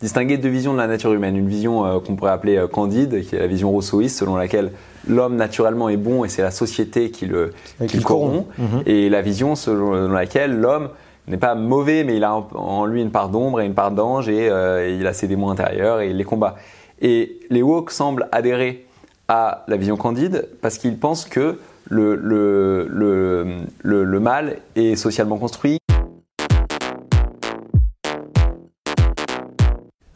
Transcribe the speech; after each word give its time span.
distinguer 0.00 0.38
deux 0.38 0.48
visions 0.48 0.72
de 0.72 0.78
la 0.78 0.86
nature 0.86 1.12
humaine. 1.12 1.36
Une 1.36 1.48
vision 1.48 2.00
qu'on 2.00 2.16
pourrait 2.16 2.30
appeler 2.30 2.64
candide, 2.72 3.22
qui 3.22 3.36
est 3.36 3.38
la 3.38 3.46
vision 3.46 3.70
rousseauiste, 3.70 4.18
selon 4.18 4.36
laquelle 4.36 4.72
l'homme 5.08 5.36
naturellement 5.36 5.88
est 5.88 5.96
bon 5.96 6.24
et 6.24 6.28
c'est 6.28 6.42
la 6.42 6.50
société 6.50 7.10
qui 7.10 7.26
le, 7.26 7.52
qui 7.86 8.00
corrompt. 8.02 8.46
Mhm. 8.58 8.82
Et 8.86 9.08
la 9.08 9.22
vision 9.22 9.54
selon 9.54 10.08
laquelle 10.08 10.58
l'homme 10.58 10.88
n'est 11.28 11.36
pas 11.36 11.54
mauvais, 11.54 12.04
mais 12.04 12.16
il 12.16 12.24
a 12.24 12.34
en 12.34 12.86
lui 12.86 13.02
une 13.02 13.10
part 13.10 13.28
d'ombre 13.28 13.60
et 13.60 13.66
une 13.66 13.74
part 13.74 13.90
d'ange 13.90 14.28
et, 14.28 14.46
il 14.98 15.06
a 15.06 15.12
ses 15.12 15.28
démons 15.28 15.50
intérieurs 15.50 16.00
et 16.00 16.10
il 16.10 16.16
les 16.16 16.24
combat. 16.24 16.56
Et 17.00 17.40
les 17.50 17.62
woke 17.62 17.90
semblent 17.90 18.28
adhérer 18.32 18.86
à 19.28 19.64
la 19.68 19.76
vision 19.76 19.96
candide 19.96 20.48
parce 20.60 20.76
qu'ils 20.76 20.98
pensent 20.98 21.24
que 21.24 21.58
le, 21.88 22.14
le, 22.14 22.86
le, 22.88 24.04
le, 24.04 24.20
mal 24.20 24.58
est 24.76 24.96
socialement 24.96 25.38
construit. 25.38 25.78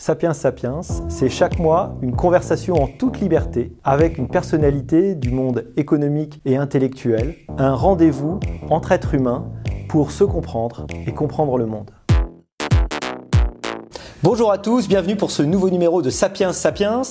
Sapiens 0.06 0.34
Sapiens, 0.34 0.82
c'est 1.08 1.30
chaque 1.30 1.58
mois 1.58 1.96
une 2.02 2.14
conversation 2.14 2.74
en 2.74 2.88
toute 2.88 3.22
liberté 3.22 3.72
avec 3.84 4.18
une 4.18 4.28
personnalité 4.28 5.14
du 5.14 5.30
monde 5.30 5.64
économique 5.78 6.42
et 6.44 6.58
intellectuel, 6.58 7.36
un 7.56 7.72
rendez-vous 7.72 8.38
entre 8.68 8.92
êtres 8.92 9.14
humains 9.14 9.50
pour 9.88 10.10
se 10.10 10.24
comprendre 10.24 10.86
et 11.06 11.12
comprendre 11.12 11.56
le 11.56 11.64
monde. 11.64 11.90
Bonjour 14.24 14.50
à 14.50 14.56
tous, 14.56 14.88
bienvenue 14.88 15.16
pour 15.16 15.30
ce 15.30 15.42
nouveau 15.42 15.68
numéro 15.68 16.00
de 16.00 16.08
Sapiens 16.08 16.54
Sapiens. 16.54 17.02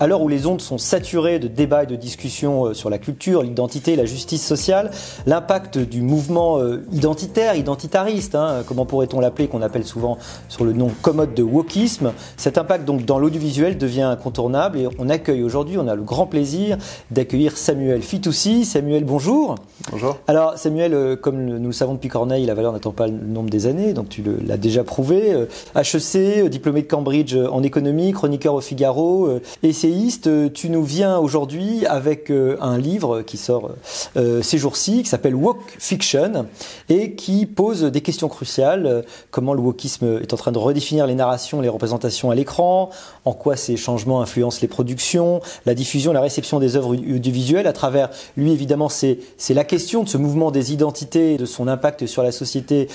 À 0.00 0.06
l'heure 0.06 0.22
où 0.22 0.28
les 0.28 0.46
ondes 0.46 0.62
sont 0.62 0.78
saturées 0.78 1.38
de 1.38 1.46
débats 1.46 1.82
et 1.82 1.86
de 1.86 1.96
discussions 1.96 2.64
euh, 2.64 2.72
sur 2.72 2.88
la 2.88 2.96
culture, 2.96 3.42
l'identité, 3.42 3.94
la 3.94 4.06
justice 4.06 4.42
sociale, 4.42 4.90
l'impact 5.26 5.76
du 5.76 6.00
mouvement 6.00 6.58
euh, 6.58 6.82
identitaire, 6.90 7.56
identitariste, 7.56 8.34
hein, 8.34 8.62
comment 8.66 8.86
pourrait-on 8.86 9.20
l'appeler, 9.20 9.48
qu'on 9.48 9.60
appelle 9.60 9.84
souvent 9.84 10.16
sur 10.48 10.64
le 10.64 10.72
nom 10.72 10.90
commode 11.02 11.34
de 11.34 11.42
wokisme, 11.42 12.14
cet 12.38 12.56
impact 12.56 12.86
donc 12.86 13.04
dans 13.04 13.18
l'audiovisuel 13.18 13.76
devient 13.76 14.00
incontournable 14.00 14.78
et 14.78 14.88
on 14.98 15.10
accueille 15.10 15.42
aujourd'hui, 15.42 15.76
on 15.76 15.88
a 15.88 15.94
le 15.94 16.02
grand 16.02 16.26
plaisir 16.26 16.78
d'accueillir 17.10 17.58
Samuel 17.58 18.00
Fitoussi. 18.00 18.64
Samuel, 18.64 19.04
bonjour. 19.04 19.56
Bonjour. 19.90 20.16
Alors 20.26 20.56
Samuel, 20.56 20.94
euh, 20.94 21.16
comme 21.16 21.44
nous 21.44 21.66
le 21.66 21.72
savons 21.72 21.92
depuis 21.92 22.08
Corneille, 22.08 22.46
la 22.46 22.54
valeur 22.54 22.72
n'attend 22.72 22.92
pas 22.92 23.08
le 23.08 23.12
nombre 23.12 23.50
des 23.50 23.66
années, 23.66 23.92
donc 23.92 24.08
tu 24.08 24.24
l'as 24.46 24.56
déjà 24.56 24.84
prouvé. 24.84 25.36
HEC, 25.76 26.48
diplômé 26.62 26.82
de 26.82 26.86
Cambridge 26.86 27.34
euh, 27.34 27.48
en 27.50 27.64
économie, 27.64 28.12
chroniqueur 28.12 28.54
au 28.54 28.60
Figaro, 28.60 29.26
euh, 29.26 29.42
essayiste. 29.64 30.28
Euh, 30.28 30.48
tu 30.48 30.70
nous 30.70 30.84
viens 30.84 31.18
aujourd'hui 31.18 31.84
avec 31.86 32.30
un 32.30 32.78
livre 32.78 33.22
qui 33.22 33.36
sort 33.36 33.72
ces 34.14 34.58
jours-ci, 34.58 35.02
qui 35.02 35.08
s'appelle 35.08 35.34
Woke 35.34 35.76
Fiction, 35.78 36.46
et 36.88 37.14
qui 37.14 37.46
pose 37.46 37.82
des 37.82 38.00
questions 38.00 38.28
cruciales. 38.28 39.04
Comment 39.30 39.54
le 39.54 39.60
wokisme 39.60 40.20
est 40.22 40.32
en 40.32 40.36
train 40.36 40.52
de 40.52 40.58
redéfinir 40.58 41.06
les 41.06 41.14
narrations, 41.14 41.60
les 41.60 41.68
représentations 41.68 42.30
à 42.30 42.34
l'écran, 42.34 42.90
en 43.24 43.32
quoi 43.32 43.56
ces 43.56 43.76
changements 43.76 44.20
influencent 44.20 44.60
les 44.62 44.68
productions, 44.68 45.40
la 45.66 45.74
diffusion, 45.74 46.12
la 46.12 46.20
réception 46.20 46.60
des 46.60 46.76
œuvres 46.76 46.94
audiovisuelles. 46.94 47.66
À 47.66 47.72
travers 47.72 48.10
lui, 48.36 48.52
évidemment, 48.52 48.88
c'est 48.88 49.18
la 49.50 49.64
question 49.64 50.04
de 50.04 50.08
ce 50.08 50.18
mouvement 50.18 50.50
des 50.50 50.72
identités, 50.72 51.36
de 51.36 51.46
son 51.46 51.66
impact 51.68 52.06
sur 52.06 52.22
la 52.22 52.32
société 52.32 52.88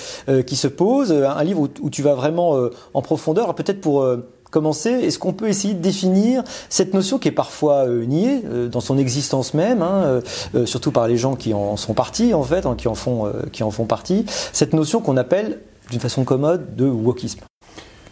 qui 0.45 0.55
se 0.55 0.67
pose. 0.67 1.11
Un 1.11 1.43
livre 1.43 1.67
où 1.81 1.89
tu 1.89 2.01
vas 2.01 2.15
vraiment 2.15 2.57
en 2.93 3.01
profondeur 3.01 3.49
peut-être 3.57 3.81
pour 3.81 4.01
euh, 4.01 4.29
commencer, 4.51 4.89
est-ce 4.89 5.19
qu'on 5.19 5.33
peut 5.33 5.49
essayer 5.49 5.73
de 5.73 5.81
définir 5.81 6.43
cette 6.69 6.93
notion 6.93 7.19
qui 7.19 7.27
est 7.27 7.33
parfois 7.33 7.87
euh, 7.87 8.05
niée 8.05 8.41
euh, 8.45 8.69
dans 8.69 8.79
son 8.79 8.97
existence 8.97 9.53
même, 9.53 9.81
hein, 9.81 10.21
surtout 10.65 10.91
par 10.91 11.07
les 11.07 11.17
gens 11.17 11.35
qui 11.35 11.53
en 11.53 11.75
sont 11.75 11.93
partis 11.93 12.33
en 12.33 12.43
fait, 12.43 12.65
hein, 12.65 12.75
qui 12.77 12.87
en 12.87 12.95
font 12.95 13.31
qui 13.51 13.63
en 13.63 13.71
font 13.71 13.85
partie, 13.85 14.25
cette 14.53 14.73
notion 14.73 15.01
qu'on 15.01 15.17
appelle 15.17 15.59
d'une 15.89 15.99
façon 15.99 16.23
commode 16.23 16.75
de 16.75 16.85
wokisme? 16.85 17.41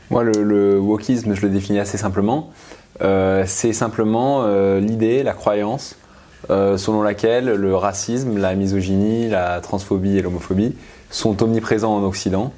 Moi, 0.10 0.24
le, 0.24 0.80
wokisme, 0.80 1.34
je 1.34 1.42
le 1.42 1.50
définis 1.50 1.80
assez 1.80 1.98
simplement. 1.98 2.50
c'est 3.00 3.74
simplement 3.74 4.46
l'idée, 4.78 5.24
la 5.24 5.34
croyance 5.34 5.96
selon 6.50 7.02
laquelle 7.02 7.46
le 7.46 7.76
racisme, 7.76 8.38
la 8.38 8.56
misogynie, 8.56 9.30
la 9.30 9.60
transphobie 9.62 10.18
et 10.18 10.22
l'homophobie 10.22 10.76
sont 11.10 11.42
omniprésents 11.42 11.96
en 11.96 12.04
Occident 12.04 12.52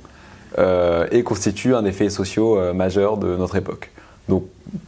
et 0.57 1.23
constitue 1.23 1.75
un 1.75 1.85
effet 1.85 2.09
social 2.09 2.45
euh, 2.45 2.73
majeur 2.73 3.17
de 3.17 3.35
notre 3.35 3.55
époque. 3.55 3.91
Donc, 4.29 4.45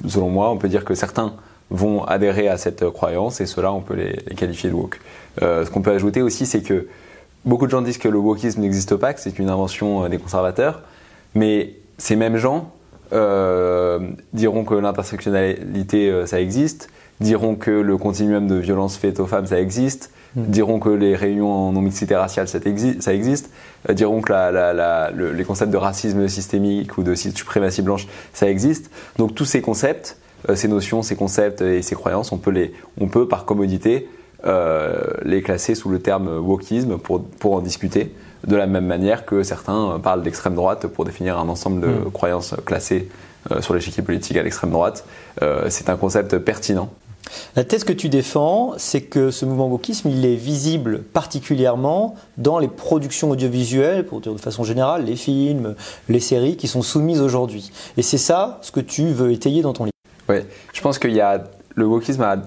selon 0.08 0.30
moi, 0.30 0.50
on 0.52 0.58
peut 0.58 0.70
dire 0.70 0.86
que 0.86 0.96
certains 0.96 1.34
vont 1.70 2.03
adhérer 2.03 2.47
à 2.47 2.58
cette 2.58 2.90
croyance 2.90 3.42
et 3.42 3.46
cela, 3.46 3.72
on 3.72 3.81
peut 3.81 3.96
les, 3.96 4.36
qualifier 4.36 4.69
de 4.69 4.75
woke. 4.75 5.00
Euh, 5.42 5.66
ce 5.66 5.69
qu'on 5.69 5.81
peut 5.81 5.92
ajouter 5.92 6.22
aussi, 6.22 6.46
c'est 6.46 6.62
que 6.62 6.88
beaucoup 7.46 7.66
de 7.66 7.72
gens 7.72 7.81
disent 7.81 7.98
que 7.98 8.09
le 8.09 8.18
wokisme 8.18 8.62
n'existe 8.62 8.96
pas, 8.96 9.14
que 9.14 9.22
c'est 9.22 9.40
une 9.40 9.50
invention 9.50 10.08
des 10.09 10.18
conservateurs, 10.18 10.81
mais 11.36 11.75
ces 11.98 12.16
mêmes 12.16 12.38
gens 12.38 12.72
diront 13.12 14.66
que 14.66 14.75
l'intersectionnalité, 14.75 16.25
ça 16.28 16.40
existe, 16.40 16.90
diront 17.19 17.56
que 17.56 17.72
le 17.72 17.97
continuum 17.97 18.47
de 18.47 18.56
violence 18.56 18.97
faite 18.97 19.19
aux 19.19 19.28
femmes, 19.28 19.47
ça 19.47 19.59
existe, 19.59 20.12
Hmm. 20.35 20.44
diront 20.44 20.80
que 20.80 20.90
les 20.90 21.16
réunions 21.16 21.52
en 21.52 21.72
non-mixité 21.72 22.16
raciale, 22.16 22.47
ça 22.47 22.59
existe, 23.13 23.50
euh, 23.90 23.94
diront 23.94 24.22
que 24.22 25.34
les 25.34 25.44
concepts 25.44 25.72
de 25.72 25.78
racisme 25.78 26.28
systémique 26.28 27.00
ou 27.00 27.03
de 27.03 27.16
suprématie 27.16 27.81
blanche, 27.81 28.07
ça 28.31 28.47
existe. 28.47 28.91
Donc 29.18 29.34
tous 29.34 29.46
ces 29.46 29.62
concepts, 29.62 30.18
euh, 30.47 30.56
ces 30.56 30.68
notions, 30.68 31.02
ces 31.02 31.16
concepts 31.16 31.62
et 31.62 31.81
ces 31.81 31.96
croyances, 31.96 32.31
on 32.31 32.38
peut, 32.38 32.52
les, 32.52 32.74
on 33.02 33.07
peut 33.07 33.28
par 33.28 33.46
commodité 33.46 34.07
euh, 34.46 35.01
les 35.24 35.41
classer 35.41 35.74
sous 35.74 35.90
le 35.90 36.00
terme 36.00 36.38
wokisme 36.38 37.00
pour, 37.00 37.24
pour 37.24 37.56
en 37.56 37.62
discuter, 37.62 38.13
de 38.46 38.56
la 38.56 38.68
même 38.68 38.86
manière 38.86 39.25
que 39.25 39.41
certains 39.41 40.00
parlent 40.01 40.22
d'extrême 40.22 40.53
droite 40.53 40.86
pour 40.86 41.06
définir 41.06 41.40
un 41.40 41.50
ensemble 41.50 41.81
de 41.81 41.88
hmm. 41.88 42.12
croyances 42.12 42.56
classées 42.66 43.09
sur 43.62 43.74
l'échiquier 43.74 44.03
politique 44.03 44.38
à 44.38 44.44
l'extrême 44.44 44.69
droite. 44.69 45.06
c'est 45.69 45.90
un 45.90 45.96
concept 45.96 46.38
pertinent 46.38 46.90
la 47.56 47.63
thèse 47.63 47.84
que 47.84 47.94
tu 47.94 48.09
défends, 48.09 48.73
c'est 48.78 49.01
que 49.01 49.31
ce 49.31 49.45
mouvement 49.45 49.67
wokisme, 49.67 50.09
il 50.09 50.25
est 50.25 50.35
visible 50.35 51.01
particulièrement 51.01 52.16
dans 52.38 52.59
les 52.59 52.67
productions 52.67 53.31
audiovisuelles, 53.31 54.06
pour 54.06 54.22
dire 54.22 54.34
de 54.34 54.40
façon 54.40 54.63
générale, 54.63 55.06
les 55.06 55.16
films, 55.16 55.75
les 56.07 56.19
séries 56.19 56.57
qui 56.57 56.68
sont 56.68 56.81
soumises 56.81 57.22
aujourd'hui. 57.22 57.72
Et 57.97 58.01
c'est 58.01 58.18
ça 58.18 58.59
ce 58.62 58.72
que 58.72 58.79
tu 58.79 59.07
veux 59.07 59.31
étayer 59.31 59.62
dans 59.62 59.73
ton 59.73 59.85
livre. 59.85 59.94
Oui, 60.28 60.38
je 60.73 60.81
pense 60.81 61.00
qu'il 61.00 61.13
y 61.13 61.22
a 61.22 61.44
le 61.75 61.85
wokisme 61.85 62.22
a, 62.23 62.38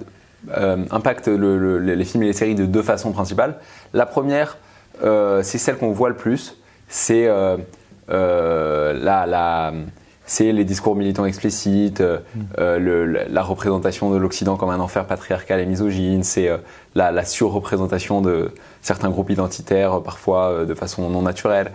euh, 0.56 0.84
impacte 0.90 1.28
les 1.28 2.04
films 2.04 2.22
et 2.24 2.26
les 2.26 2.32
séries 2.32 2.54
de 2.54 2.66
deux 2.66 2.82
façons 2.82 3.12
principales. 3.12 3.56
La 3.92 4.06
première, 4.06 4.58
euh, 5.04 5.42
c'est 5.42 5.58
celle 5.58 5.76
qu'on 5.76 5.92
voit 5.92 6.08
le 6.08 6.16
plus, 6.16 6.58
c'est 6.88 7.26
euh, 7.26 7.56
la, 8.08 9.26
la 9.26 9.72
c'est 10.32 10.50
les 10.50 10.64
discours 10.64 10.96
militants 10.96 11.26
explicites, 11.26 12.00
euh, 12.00 12.20
euh, 12.58 13.26
la 13.28 13.42
représentation 13.42 14.10
de 14.10 14.16
l'Occident 14.16 14.56
comme 14.56 14.70
un 14.70 14.80
enfer 14.80 15.06
patriarcal 15.06 15.60
et 15.60 15.66
misogyne, 15.66 16.22
c'est 16.22 16.48
euh, 16.48 16.56
la, 16.94 17.22
surreprésentation 17.26 18.22
de 18.22 18.50
certains 18.80 19.10
groupes 19.10 19.28
identitaires, 19.28 20.00
parfois 20.00 20.64
de 20.64 20.72
façon 20.72 21.10
non 21.10 21.20
naturelle. 21.20 21.72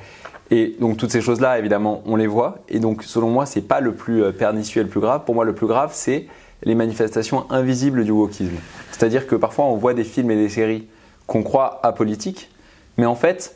Et 0.49 0.75
donc 0.79 0.97
toutes 0.97 1.11
ces 1.11 1.21
choses-là, 1.21 1.59
évidemment, 1.59 2.01
on 2.07 2.15
les 2.15 2.25
voit. 2.25 2.57
Et 2.67 2.79
donc, 2.79 3.03
selon 3.03 3.29
moi, 3.29 3.45
c'est 3.45 3.61
pas 3.61 3.79
le 3.79 3.93
plus 3.93 4.33
pernicieux 4.33 4.81
et 4.81 4.85
le 4.85 4.89
plus 4.89 5.01
grave. 5.01 5.21
Pour 5.23 5.35
moi, 5.35 5.45
le 5.45 5.53
plus 5.53 5.67
grave, 5.67 5.91
c'est 5.93 6.25
les 6.63 6.73
manifestations 6.73 7.45
invisibles 7.51 8.05
du 8.05 8.11
wokisme. 8.11 8.57
C'est-à-dire 8.89 9.27
que 9.27 9.35
parfois, 9.35 9.65
on 9.65 9.75
voit 9.75 9.93
des 9.93 10.03
films 10.03 10.31
et 10.31 10.35
des 10.35 10.49
séries 10.49 10.87
qu'on 11.27 11.43
croit 11.43 11.79
apolitiques, 11.83 12.49
mais 12.97 13.05
en 13.05 13.15
fait, 13.15 13.55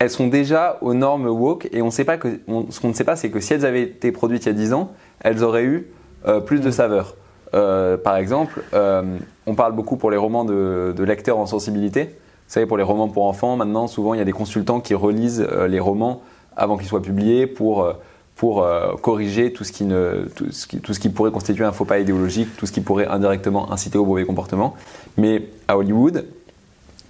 elles 0.00 0.10
sont 0.10 0.26
déjà 0.26 0.78
aux 0.80 0.94
normes 0.94 1.26
woke 1.26 1.68
et 1.72 1.82
on 1.82 1.90
sait 1.90 2.04
pas 2.04 2.16
que, 2.16 2.40
ce 2.70 2.80
qu'on 2.80 2.88
ne 2.88 2.94
sait 2.94 3.04
pas, 3.04 3.16
c'est 3.16 3.30
que 3.30 3.38
si 3.38 3.52
elles 3.52 3.66
avaient 3.66 3.82
été 3.82 4.10
produites 4.12 4.46
il 4.46 4.48
y 4.48 4.50
a 4.50 4.54
10 4.54 4.72
ans, 4.72 4.92
elles 5.20 5.44
auraient 5.44 5.62
eu 5.62 5.88
euh, 6.26 6.40
plus 6.40 6.60
de 6.60 6.68
mm. 6.68 6.72
saveur. 6.72 7.16
Euh, 7.52 7.98
par 7.98 8.16
exemple, 8.16 8.62
euh, 8.72 9.18
on 9.46 9.54
parle 9.54 9.74
beaucoup 9.74 9.96
pour 9.96 10.10
les 10.10 10.16
romans 10.16 10.46
de, 10.46 10.94
lecteurs 11.04 11.36
en 11.36 11.44
sensibilité. 11.44 12.04
Vous 12.04 12.54
savez, 12.54 12.64
pour 12.64 12.78
les 12.78 12.82
romans 12.82 13.08
pour 13.08 13.26
enfants, 13.26 13.56
maintenant, 13.56 13.88
souvent, 13.88 14.14
il 14.14 14.18
y 14.18 14.22
a 14.22 14.24
des 14.24 14.32
consultants 14.32 14.80
qui 14.80 14.94
relisent 14.94 15.46
les 15.68 15.78
romans 15.78 16.22
avant 16.56 16.78
qu'ils 16.78 16.88
soient 16.88 17.02
publiés 17.02 17.46
pour, 17.46 17.86
pour 18.34 18.66
corriger 19.02 19.52
tout 19.52 19.62
ce, 19.62 19.70
qui 19.70 19.84
ne, 19.84 20.28
tout 20.34 20.50
ce, 20.50 20.66
qui, 20.66 20.80
tout, 20.80 20.94
ce 20.94 20.98
qui, 20.98 21.10
pourrait 21.10 21.30
constituer 21.30 21.64
un 21.64 21.72
faux 21.72 21.84
pas 21.84 22.00
idéologique, 22.00 22.56
tout 22.56 22.66
ce 22.66 22.72
qui 22.72 22.80
pourrait 22.80 23.06
indirectement 23.06 23.70
inciter 23.70 23.98
au 23.98 24.04
mauvais 24.04 24.24
comportement. 24.24 24.74
Mais 25.16 25.44
à 25.68 25.76
Hollywood, 25.76 26.26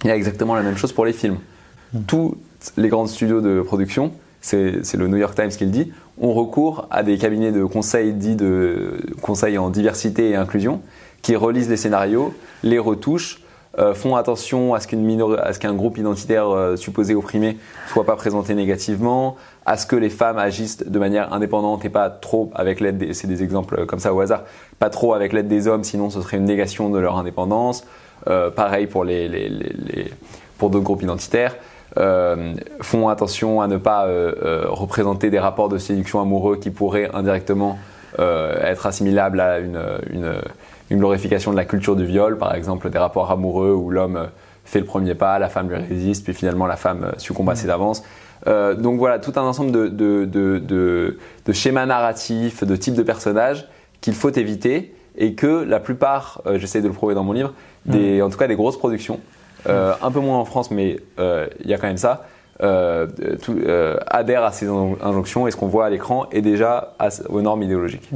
il 0.03 0.09
y 0.09 0.11
a 0.11 0.15
exactement 0.15 0.53
la 0.53 0.61
même 0.61 0.77
chose 0.77 0.93
pour 0.93 1.05
les 1.05 1.13
films. 1.13 1.39
Mm. 1.93 2.01
Tout, 2.01 2.37
les 2.77 2.89
grands 2.89 3.07
studios 3.07 3.41
de 3.41 3.61
production, 3.61 4.11
c'est 4.41 4.93
le 4.95 5.07
New 5.07 5.17
York 5.17 5.35
Times 5.35 5.49
qui 5.49 5.65
le 5.65 5.71
dit, 5.71 5.91
ont 6.19 6.33
recours 6.33 6.87
à 6.91 7.03
des 7.03 7.17
cabinets 7.17 7.51
de 7.51 7.63
conseil 7.63 8.13
dits 8.13 8.35
de 8.35 9.01
conseil 9.21 9.57
en 9.57 9.69
diversité 9.69 10.29
et 10.29 10.35
inclusion, 10.35 10.81
qui 11.21 11.35
relisent 11.35 11.69
les 11.69 11.77
scénarios, 11.77 12.33
les 12.63 12.79
retouchent, 12.79 13.41
euh, 13.79 13.93
font 13.93 14.17
attention 14.17 14.73
à 14.73 14.81
ce 14.81 14.87
qu'un 14.87 15.73
groupe 15.73 15.97
identitaire 15.97 16.49
euh, 16.49 16.75
supposé 16.75 17.15
opprimé 17.15 17.57
soit 17.87 18.03
pas 18.03 18.17
présenté 18.17 18.53
négativement, 18.53 19.37
à 19.65 19.77
ce 19.77 19.85
que 19.85 19.95
les 19.95 20.09
femmes 20.09 20.37
agissent 20.37 20.79
de 20.85 20.99
manière 20.99 21.31
indépendante 21.31 21.85
et 21.85 21.89
pas 21.89 22.09
trop 22.09 22.51
avec 22.53 22.81
l'aide, 22.81 23.13
c'est 23.13 23.27
des 23.27 23.43
exemples 23.43 23.85
comme 23.85 23.99
ça 23.99 24.13
au 24.13 24.19
hasard, 24.19 24.43
pas 24.77 24.89
trop 24.89 25.13
avec 25.13 25.31
l'aide 25.31 25.47
des 25.47 25.67
hommes, 25.67 25.85
sinon 25.85 26.09
ce 26.09 26.21
serait 26.21 26.37
une 26.37 26.45
négation 26.45 26.89
de 26.89 26.99
leur 26.99 27.17
indépendance. 27.17 27.85
Euh, 28.27 28.51
pareil 28.51 28.87
pour 28.87 29.03
les 29.03 30.11
pour 30.57 30.69
d'autres 30.69 30.83
groupes 30.83 31.01
identitaires. 31.01 31.55
Euh, 31.97 32.53
font 32.79 33.09
attention 33.09 33.61
à 33.61 33.67
ne 33.67 33.75
pas 33.75 34.05
euh, 34.05 34.33
euh, 34.41 34.63
représenter 34.69 35.29
des 35.29 35.39
rapports 35.39 35.67
de 35.67 35.77
séduction 35.77 36.21
amoureux 36.21 36.55
qui 36.55 36.69
pourraient 36.69 37.09
indirectement 37.13 37.77
être 38.17 38.87
assimilable 38.87 39.39
à 39.39 39.59
une, 39.59 39.79
une, 40.11 40.33
une, 40.89 40.99
glorification 40.99 41.51
de 41.51 41.55
la 41.55 41.63
culture 41.63 41.95
du 41.95 42.05
viol, 42.05 42.37
par 42.37 42.53
exemple 42.53 42.89
des 42.89 42.97
rapports 42.97 43.31
amoureux 43.31 43.71
où 43.71 43.89
l'homme 43.89 44.27
fait 44.65 44.79
le 44.79 44.85
premier 44.85 45.15
pas, 45.15 45.39
la 45.39 45.47
femme 45.47 45.69
lui 45.69 45.77
résiste, 45.77 46.25
puis 46.25 46.33
finalement 46.33 46.67
la 46.67 46.75
femme 46.75 47.13
succombe 47.17 47.49
à 47.49 47.55
ses 47.55 47.69
avances. 47.69 48.03
donc 48.45 48.99
voilà, 48.99 49.17
tout 49.17 49.31
un 49.37 49.43
ensemble 49.43 49.71
de, 49.71 49.87
de, 49.87 50.25
de, 50.25 51.17
de 51.45 51.53
schémas 51.53 51.85
narratifs, 51.85 52.65
de 52.65 52.75
types 52.75 52.95
de 52.95 53.01
personnages 53.01 53.65
qu'il 54.01 54.13
faut 54.13 54.31
éviter 54.31 54.93
et 55.17 55.33
que 55.33 55.63
la 55.63 55.79
plupart, 55.79 56.41
j'essaie 56.55 56.81
de 56.81 56.87
le 56.89 56.93
prouver 56.93 57.15
dans 57.15 57.23
mon 57.23 57.31
livre, 57.31 57.53
des, 57.85 58.21
en 58.21 58.29
tout 58.29 58.37
cas 58.37 58.47
des 58.47 58.55
grosses 58.55 58.77
productions, 58.77 59.21
euh, 59.67 59.93
un 60.01 60.11
peu 60.11 60.19
moins 60.19 60.39
en 60.39 60.45
France, 60.45 60.71
mais 60.71 60.97
euh, 61.19 61.47
il 61.63 61.69
y 61.69 61.73
a 61.73 61.77
quand 61.77 61.87
même 61.87 61.97
ça. 61.97 62.25
Euh, 62.63 63.07
tout, 63.41 63.57
adhère 64.05 64.43
à 64.43 64.51
ces 64.51 64.67
injonctions 64.67 65.47
et 65.47 65.51
ce 65.51 65.57
qu'on 65.57 65.67
voit 65.67 65.85
à 65.85 65.89
l'écran 65.89 66.27
est 66.31 66.43
déjà 66.43 66.95
aux 67.29 67.41
normes 67.41 67.63
idéologiques. 67.63 68.07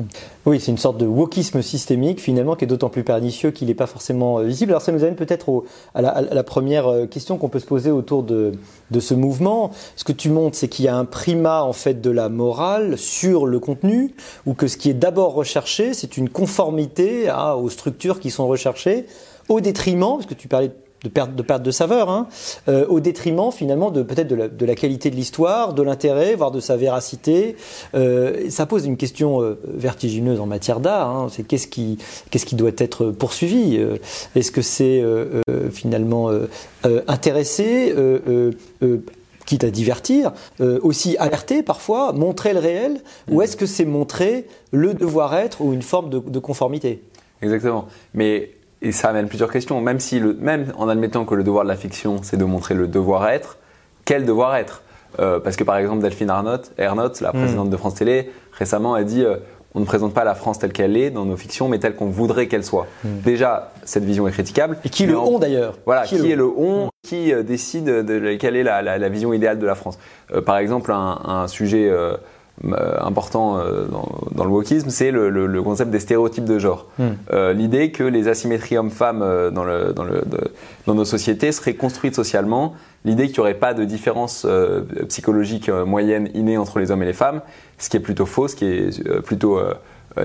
Oui, 0.45 0.59
c'est 0.59 0.69
une 0.69 0.77
sorte 0.77 0.99
de 0.99 1.07
wokisme 1.07 1.63
systémique 1.63 2.21
finalement 2.21 2.55
qui 2.55 2.65
est 2.65 2.67
d'autant 2.67 2.89
plus 2.89 3.03
pernicieux 3.03 3.49
qu'il 3.49 3.69
n'est 3.69 3.73
pas 3.73 3.87
forcément 3.87 4.37
visible. 4.41 4.71
Alors 4.73 4.83
ça 4.83 4.91
nous 4.91 5.01
amène 5.01 5.15
peut-être 5.15 5.63
à, 5.95 6.21
la 6.21 6.43
première 6.43 7.09
question 7.09 7.39
qu'on 7.39 7.49
peut 7.49 7.57
se 7.57 7.65
poser 7.65 7.89
autour 7.89 8.21
de, 8.21 8.51
ce 8.99 9.15
mouvement. 9.15 9.71
Ce 9.95 10.03
que 10.03 10.11
tu 10.11 10.29
montres, 10.29 10.57
c'est 10.57 10.67
qu'il 10.67 10.85
y 10.85 10.89
a 10.89 10.95
un 10.95 11.05
primat 11.05 11.63
en 11.63 11.73
fait 11.73 11.99
de 11.99 12.11
la 12.11 12.29
morale 12.29 12.99
sur 12.99 13.47
le 13.47 13.59
contenu, 13.59 14.13
ou 14.45 14.53
que 14.53 14.67
ce 14.67 14.77
qui 14.77 14.91
est 14.91 14.93
d'abord 14.93 15.33
recherché, 15.33 15.95
c'est 15.95 16.17
une 16.17 16.29
conformité 16.29 17.29
à, 17.29 17.57
aux 17.57 17.71
structures 17.71 18.19
qui 18.19 18.29
sont 18.29 18.47
recherchées, 18.47 19.07
au 19.49 19.59
détriment, 19.59 20.17
parce 20.17 20.27
que 20.27 20.35
tu 20.35 20.47
parlais 20.47 20.67
de 20.67 20.84
de 21.05 21.09
perte 21.09 21.35
de, 21.35 21.41
perte 21.41 21.63
de 21.63 21.71
saveur, 21.71 22.09
hein, 22.09 22.27
euh, 22.67 22.85
au 22.87 22.99
détriment 22.99 23.51
finalement 23.51 23.91
de 23.91 24.01
peut-être 24.01 24.27
de 24.27 24.35
la, 24.35 24.47
de 24.47 24.65
la, 24.65 24.75
qualité 24.75 25.09
de 25.09 25.15
l'histoire, 25.15 25.73
de 25.73 25.83
l'intérêt, 25.83 26.35
voire 26.35 26.51
de 26.51 26.59
sa 26.59 26.75
véracité. 26.75 27.55
Euh, 27.93 28.49
ça 28.49 28.65
pose 28.65 28.85
une 28.85 28.97
question 28.97 29.41
euh, 29.41 29.59
vertigineuse 29.65 30.39
en 30.39 30.47
matière 30.47 30.79
d'art. 30.79 31.09
Hein, 31.09 31.27
c'est 31.31 31.43
qu'est-ce 31.43 31.67
qui, 31.67 31.99
qu'est-ce 32.31 32.45
qui 32.45 32.55
doit 32.55 32.71
être 32.77 33.11
poursuivi 33.11 33.79
Est-ce 34.35 34.51
que 34.51 34.61
c'est 34.61 35.03
finalement 35.71 36.31
intéressé 37.07 37.93
quitte 39.45 39.63
à 39.63 39.69
divertir, 39.69 40.31
aussi 40.59 41.17
alerter 41.17 41.61
parfois, 41.61 42.13
montrer 42.13 42.53
le 42.53 42.59
réel, 42.59 43.01
ou 43.29 43.41
est-ce 43.41 43.55
que 43.55 43.65
c'est 43.65 43.85
montrer 43.85 44.47
le 44.71 44.93
devoir-être 44.93 45.61
ou 45.61 45.73
une 45.73 45.83
forme 45.83 46.09
de, 46.09 46.19
de 46.19 46.39
conformité? 46.39 47.01
Exactement. 47.41 47.87
Mais 48.13 48.49
et 48.85 48.91
ça 48.91 49.09
amène 49.09 49.27
plusieurs 49.27 49.51
questions. 49.51 49.81
Même, 49.81 49.99
si 49.99 50.19
le, 50.19 50.33
même 50.39 50.71
en 50.77 50.87
admettant 50.87 51.25
que 51.25 51.33
le 51.33 51.43
devoir 51.43 51.63
de 51.63 51.69
la 51.69 51.75
fiction, 51.75 52.17
c'est 52.21 52.37
de 52.37 52.45
montrer 52.45 52.75
le 52.75 52.87
devoir-être, 52.87 53.57
quel 54.05 54.25
devoir-être? 54.25 54.83
Euh, 55.19 55.39
Parce 55.39 55.55
que 55.55 55.63
par 55.63 55.77
exemple, 55.77 56.03
Delphine 56.03 56.29
Arnott, 56.29 56.71
Ernotte, 56.77 57.19
la 57.19 57.29
hmm. 57.29 57.37
présidente 57.39 57.69
de 57.71 57.77
France 57.77 57.95
Télé, 57.95 58.31
récemment 58.51 58.93
a 58.93 59.03
dit 59.03 59.23
euh, 59.23 59.37
on 59.73 59.79
ne 59.79 59.85
présente 59.85 60.13
pas 60.13 60.23
la 60.23 60.35
France 60.35 60.59
telle 60.59 60.71
qu'elle 60.71 60.95
est 60.97 61.09
dans 61.09 61.25
nos 61.25 61.35
fictions, 61.35 61.67
mais 61.67 61.79
telle 61.79 61.95
qu'on 61.95 62.09
voudrait 62.09 62.47
qu'elle 62.47 62.63
soit. 62.63 62.85
Hmm. 63.03 63.21
Déjà, 63.23 63.71
cette 63.85 64.03
vision 64.03 64.27
est 64.27 64.31
critiquable. 64.31 64.77
Et 64.85 64.89
qui 64.89 65.07
le 65.07 65.17
ont 65.17 65.39
d'ailleurs? 65.39 65.79
Voilà, 65.85 66.03
qui, 66.03 66.31
est 66.31 66.35
le 66.35 66.45
on 66.45 66.89
Qui 67.01 67.33
euh, 67.33 67.41
décide 67.41 67.85
de, 67.85 68.35
quelle 68.35 68.55
est 68.55 68.63
la, 68.63 68.83
la, 68.83 68.99
la, 68.99 69.09
vision 69.09 69.33
idéale 69.33 69.57
de 69.57 69.65
la 69.65 69.75
France 69.75 69.97
euh, 70.31 70.41
Par 70.41 70.57
exemple, 70.57 70.91
un, 70.91 71.21
un 71.25 71.47
sujet 71.47 71.91
important 72.63 73.57
euh, 73.57 73.85
dans, 73.85 74.07
dans, 74.33 74.45
le 74.45 74.49
wokisme, 74.49 74.89
c'est 74.89 75.11
le, 75.11 75.29
le, 75.29 75.45
le, 75.45 75.61
concept 75.61 75.91
des 75.91 75.99
stéréotypes 75.99 76.45
de 76.45 76.57
genre. 76.57 76.87
Hmm. 76.97 77.09
Euh, 77.33 77.53
L'idée 77.53 77.91
que 77.91 78.03
les 78.03 78.27
asymétries 78.27 78.77
hommes-femmes 78.77 79.21
euh, 79.21 79.51
dans, 79.51 79.65
le, 79.65 79.91
dans, 79.93 80.03
le, 80.03 80.23
dans 80.87 80.93
nos 80.93 81.05
sociétés 81.05 81.51
seraient 81.51 81.73
construites 81.73 82.15
socialement, 82.15 82.73
l'idée 83.03 83.27
qu'il 83.27 83.35
n'y 83.35 83.39
aurait 83.41 83.55
pas 83.55 83.73
de 83.73 83.83
différence 83.83 84.47
psychologique 85.09 85.69
moyenne 85.69 86.29
innée 86.33 86.57
entre 86.57 86.79
les 86.79 86.91
hommes 86.91 87.03
et 87.03 87.05
les 87.05 87.13
femmes, 87.13 87.41
ce 87.77 87.89
qui 87.89 87.97
est 87.97 88.01
plutôt 88.01 88.25
faux, 88.25 88.47
ce 88.47 88.55
qui 88.55 88.65
est 88.65 89.21
plutôt 89.21 89.59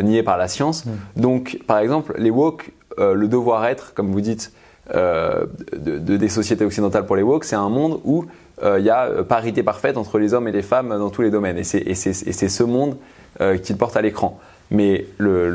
nié 0.02 0.22
par 0.22 0.38
la 0.38 0.48
science. 0.48 0.86
Hmm. 0.86 1.20
Donc, 1.20 1.58
par 1.66 1.78
exemple, 1.78 2.14
les 2.16 2.30
woke, 2.30 2.70
le 2.96 3.26
devoir-être, 3.26 3.92
comme 3.92 4.10
vous 4.12 4.22
dites, 4.22 4.52
de, 4.94 5.48
de, 5.76 6.16
des 6.16 6.28
sociétés 6.28 6.64
occidentales 6.64 7.04
pour 7.04 7.16
les 7.16 7.22
woke, 7.22 7.44
c'est 7.44 7.56
un 7.56 7.68
monde 7.68 8.00
où 8.04 8.24
euh, 8.24 8.50
il 8.78 8.84
y 8.84 8.90
a 8.90 9.06
euh, 9.06 9.22
parité 9.22 9.62
parfaite 9.62 9.96
entre 9.96 10.18
les 10.18 10.34
hommes 10.34 10.48
et 10.48 10.52
les 10.52 10.62
femmes 10.62 10.90
dans 10.90 11.10
tous 11.10 11.22
les 11.22 11.30
domaines. 11.30 11.58
Et 11.58 11.64
c'est 11.64 12.48
ce 12.48 12.62
monde 12.62 12.96
euh, 13.40 13.58
qu'il 13.58 13.76
porte 13.76 13.96
à 13.96 14.02
l'écran. 14.02 14.38
Mais 14.70 15.06
le, 15.18 15.50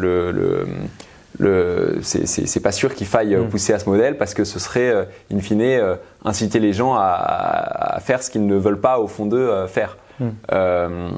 le, 1.38 2.00
c'est 2.02 2.63
pas 2.63 2.72
sûr 2.72 2.94
qu'il 2.96 3.07
faille 3.07 3.36
mm. 3.36 3.50
pousser 3.50 3.74
à 3.74 3.80
ce 3.80 3.90
modèle 3.90 4.18
parce 4.18 4.34
que 4.34 4.44
ce 4.44 4.60
serait, 4.60 5.07
in 5.34 5.40
fine, 5.40 5.98
inciter 6.24 6.60
les 6.60 6.74
gens 6.74 6.96
à, 6.96 7.02
à 7.02 8.00
faire 8.00 8.24
ce 8.24 8.30
qu'ils 8.30 8.46
ne 8.46 8.56
veulent 8.56 8.81
pas 8.81 9.00
au 9.00 9.08
fond 9.08 9.25
d'eux 9.25 9.68
faire. 9.68 9.98
Mm. 10.19 10.25
Euh, 10.51 11.10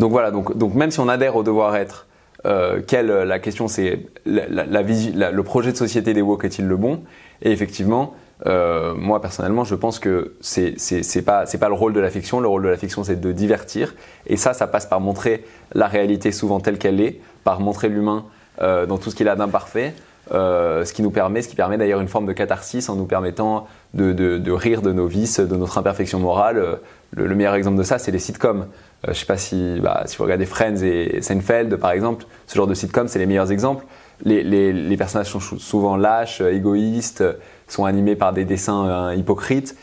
donc 0.00 0.10
voilà, 0.10 0.30
donc, 0.30 0.56
donc 0.56 0.74
même 0.74 0.90
si 0.90 1.00
on 1.00 1.08
adhère 1.08 1.36
au 1.36 1.42
devoir-être, 1.42 2.06
euh, 2.44 2.80
quelle, 2.86 3.06
la 3.06 3.38
question 3.38 3.68
c'est 3.68 4.00
la, 4.26 4.46
la, 4.48 4.64
la, 4.66 5.30
le 5.30 5.42
projet 5.42 5.72
de 5.72 5.76
société 5.76 6.12
des 6.12 6.22
woke 6.22 6.44
est-il 6.44 6.66
le 6.66 6.76
bon? 6.76 7.02
Et 7.42 7.52
effectivement, 7.52 8.14
euh, 8.46 8.94
moi 8.94 9.20
personnellement, 9.20 9.64
je 9.64 9.74
pense 9.74 9.98
que 9.98 10.34
c'est 10.40 10.74
c'est 10.78 11.22
pas 11.22 11.46
c'est 11.46 11.58
pas 11.58 11.68
le 11.68 11.74
rôle 11.74 11.92
de 11.92 12.00
la 12.00 12.10
fiction. 12.10 12.40
Le 12.40 12.48
rôle 12.48 12.62
de 12.62 12.68
la 12.68 12.76
fiction, 12.76 13.04
c'est 13.04 13.20
de 13.20 13.32
divertir, 13.32 13.94
et 14.26 14.36
ça, 14.36 14.52
ça 14.52 14.66
passe 14.66 14.86
par 14.86 15.00
montrer 15.00 15.44
la 15.74 15.86
réalité 15.86 16.32
souvent 16.32 16.60
telle 16.60 16.78
qu'elle 16.78 17.00
est, 17.00 17.20
par 17.44 17.60
montrer 17.60 17.88
l'humain 17.88 18.24
euh, 18.60 18.86
dans 18.86 18.98
tout 18.98 19.10
ce 19.10 19.16
qu'il 19.16 19.28
a 19.28 19.36
d'imparfait. 19.36 19.94
Euh, 20.30 20.84
ce 20.84 20.92
qui 20.92 21.02
nous 21.02 21.10
permet, 21.10 21.42
ce 21.42 21.48
qui 21.48 21.56
permet 21.56 21.76
d'ailleurs 21.76 22.00
une 22.00 22.08
forme 22.08 22.26
de 22.26 22.32
catharsis 22.32 22.88
en 22.88 22.94
nous 22.94 23.06
permettant 23.06 23.66
de, 23.92 24.50
rire 24.52 24.80
de 24.80 24.92
nos 24.92 25.06
vices, 25.06 25.40
de 25.40 25.56
notre 25.56 25.78
imperfection 25.78 26.20
morale. 26.20 26.58
Euh, 26.58 26.76
le, 27.10 27.26
le 27.26 27.34
meilleur 27.34 27.54
exemple 27.54 27.76
de 27.76 27.82
ça, 27.82 27.98
c'est 27.98 28.12
les 28.12 28.20
sitcoms. 28.20 28.68
Euh, 29.06 29.12
je 29.12 29.18
sais 29.18 29.26
pas 29.26 29.36
si, 29.36 29.80
bah, 29.82 30.04
si 30.06 30.16
vous 30.16 30.24
regardez 30.24 30.46
Friends 30.46 30.82
et 30.82 31.20
Seinfeld, 31.20 31.76
par 31.76 31.90
exemple, 31.90 32.24
ce 32.46 32.54
genre 32.54 32.68
de 32.68 32.74
sitcoms, 32.74 33.08
c'est 33.08 33.18
les 33.18 33.26
meilleurs 33.26 33.50
exemples. 33.50 33.84
Les, 34.24 34.44
les, 34.44 34.72
les, 34.72 34.96
personnages 34.96 35.26
sont 35.26 35.40
souvent 35.40 35.96
lâches, 35.96 36.40
égoïstes, 36.40 37.24
sont 37.72 37.84
animés 37.84 38.16
par 38.16 38.32
des 38.32 38.44
dessins 38.44 38.86
euh, 38.86 39.14
hypocrites. 39.14 39.76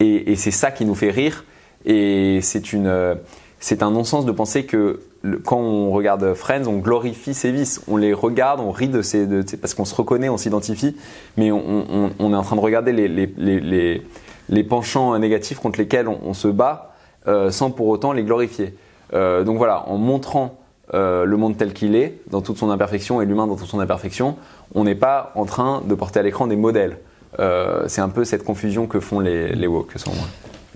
Et, 0.00 0.36
c'est 0.36 0.50
ça 0.50 0.70
qui 0.70 0.84
nous 0.84 0.94
fait 0.94 1.10
rire. 1.10 1.44
Et 1.84 2.40
c'est 2.42 2.72
une, 2.72 2.86
euh, 2.86 3.14
c'est 3.60 3.82
un 3.82 3.90
non-sens 3.90 4.26
de 4.26 4.32
penser 4.32 4.66
que 4.66 5.00
quand 5.44 5.58
on 5.58 5.90
regarde 5.90 6.34
Friends, 6.34 6.66
on 6.66 6.78
glorifie 6.78 7.34
ses 7.34 7.52
vices. 7.52 7.82
On 7.88 7.96
les 7.96 8.12
regarde, 8.12 8.60
on 8.60 8.70
rit 8.70 8.88
de 8.88 9.00
ces, 9.02 9.26
de, 9.26 9.44
parce 9.56 9.74
qu'on 9.74 9.84
se 9.84 9.94
reconnaît, 9.94 10.28
on 10.28 10.36
s'identifie, 10.36 10.96
mais 11.36 11.50
on, 11.50 12.10
est 12.18 12.36
en 12.36 12.42
train 12.42 12.56
de 12.56 12.60
regarder 12.60 12.92
les, 12.92 13.08
les, 13.08 13.26
les, 13.36 14.02
les 14.48 14.64
penchants 14.64 15.18
négatifs 15.18 15.58
contre 15.58 15.80
lesquels 15.80 16.06
on, 16.06 16.34
se 16.34 16.46
bat, 16.46 16.94
euh, 17.26 17.50
sans 17.50 17.70
pour 17.70 17.88
autant 17.88 18.12
les 18.12 18.22
glorifier. 18.22 18.74
Donc 19.12 19.56
voilà, 19.56 19.88
en 19.88 19.96
montrant 19.96 20.60
le 20.92 21.34
monde 21.36 21.56
tel 21.56 21.72
qu'il 21.72 21.96
est, 21.96 22.20
dans 22.30 22.40
toute 22.40 22.58
son 22.58 22.70
imperfection, 22.70 23.20
et 23.20 23.26
l'humain 23.26 23.48
dans 23.48 23.56
toute 23.56 23.68
son 23.68 23.80
imperfection, 23.80 24.36
on 24.74 24.84
n'est 24.84 24.94
pas 24.94 25.32
en 25.34 25.44
train 25.44 25.82
de 25.84 25.94
porter 25.94 26.20
à 26.20 26.22
l'écran 26.22 26.46
des 26.46 26.56
modèles. 26.56 26.98
Euh, 27.38 27.84
c'est 27.88 28.00
un 28.00 28.08
peu 28.08 28.24
cette 28.24 28.44
confusion 28.44 28.86
que 28.86 29.00
font 29.00 29.20
les, 29.20 29.54
les 29.54 29.66
woke, 29.66 29.92
selon 29.96 30.14
moi. 30.14 30.26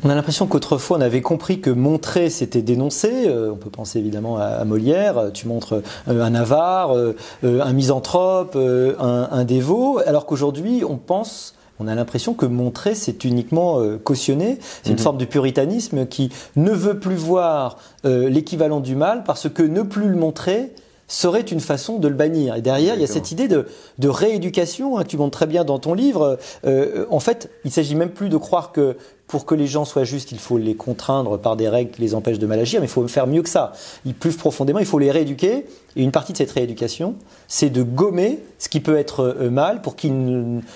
On 0.02 0.08
a 0.08 0.14
l'impression 0.14 0.46
qu'autrefois 0.46 0.96
on 0.96 1.00
avait 1.00 1.20
compris 1.20 1.60
que 1.60 1.70
montrer 1.70 2.30
c'était 2.30 2.62
dénoncer. 2.62 3.26
Euh, 3.26 3.50
on 3.52 3.56
peut 3.56 3.70
penser 3.70 3.98
évidemment 3.98 4.38
à, 4.38 4.64
Molière. 4.64 5.30
Tu 5.34 5.46
montres 5.46 5.82
euh, 6.08 6.22
un 6.22 6.34
avare, 6.34 6.96
euh, 6.96 7.14
un 7.42 7.72
misanthrope, 7.72 8.56
un, 8.56 9.28
un, 9.30 9.44
dévot, 9.44 10.00
alors 10.06 10.26
qu'aujourd'hui 10.26 10.84
on 10.88 10.96
pense. 10.96 11.54
On 11.82 11.88
a 11.88 11.94
l'impression 11.94 12.34
que 12.34 12.44
montrer, 12.44 12.94
c'est 12.94 13.24
uniquement 13.24 13.82
cautionner. 14.04 14.58
C'est 14.82 14.90
une 14.90 14.96
mhm. 14.96 15.02
forme 15.02 15.16
de 15.16 15.24
puritanisme 15.24 16.06
qui 16.06 16.30
ne 16.56 16.72
veut 16.72 16.98
plus 16.98 17.14
voir 17.14 17.78
l'équivalent 18.04 18.80
du 18.80 18.94
mal 18.94 19.24
parce 19.24 19.48
que 19.48 19.62
ne 19.62 19.80
plus 19.80 20.10
le 20.10 20.16
montrer, 20.16 20.74
serait 21.10 21.40
une 21.40 21.60
façon 21.60 21.98
de 21.98 22.08
le 22.08 22.14
bannir. 22.14 22.54
Et 22.54 22.62
derrière, 22.62 22.94
il 22.94 23.00
y 23.00 23.04
a 23.04 23.08
cette 23.08 23.32
idée 23.32 23.48
de, 23.48 23.66
de 23.98 24.08
rééducation 24.08 24.98
hein, 24.98 25.04
tu 25.04 25.16
montres 25.16 25.36
très 25.36 25.46
bien 25.46 25.64
dans 25.64 25.78
ton 25.78 25.92
livre. 25.92 26.38
Euh, 26.64 27.04
en 27.10 27.20
fait, 27.20 27.50
il 27.64 27.70
s'agit 27.70 27.94
même 27.94 28.10
plus 28.10 28.28
de 28.28 28.36
croire 28.36 28.72
que 28.72 28.96
pour 29.26 29.46
que 29.46 29.54
les 29.54 29.68
gens 29.68 29.84
soient 29.84 30.02
justes, 30.02 30.32
il 30.32 30.40
faut 30.40 30.58
les 30.58 30.74
contraindre 30.74 31.38
par 31.38 31.54
des 31.54 31.68
règles 31.68 31.92
qui 31.92 32.00
les 32.00 32.16
empêchent 32.16 32.40
de 32.40 32.46
mal 32.46 32.58
agir, 32.58 32.80
mais 32.80 32.86
il 32.86 32.90
faut 32.90 33.06
faire 33.06 33.28
mieux 33.28 33.42
que 33.42 33.48
ça. 33.48 33.72
Plus 34.18 34.36
profondément, 34.36 34.80
il 34.80 34.86
faut 34.86 34.98
les 34.98 35.12
rééduquer. 35.12 35.66
Et 35.94 36.02
une 36.02 36.10
partie 36.10 36.32
de 36.32 36.38
cette 36.38 36.50
rééducation, 36.50 37.14
c'est 37.46 37.70
de 37.70 37.84
gommer 37.84 38.40
ce 38.58 38.68
qui 38.68 38.80
peut 38.80 38.96
être 38.96 39.36
euh, 39.40 39.50
mal 39.50 39.82
pour 39.82 39.94
que 39.94 40.08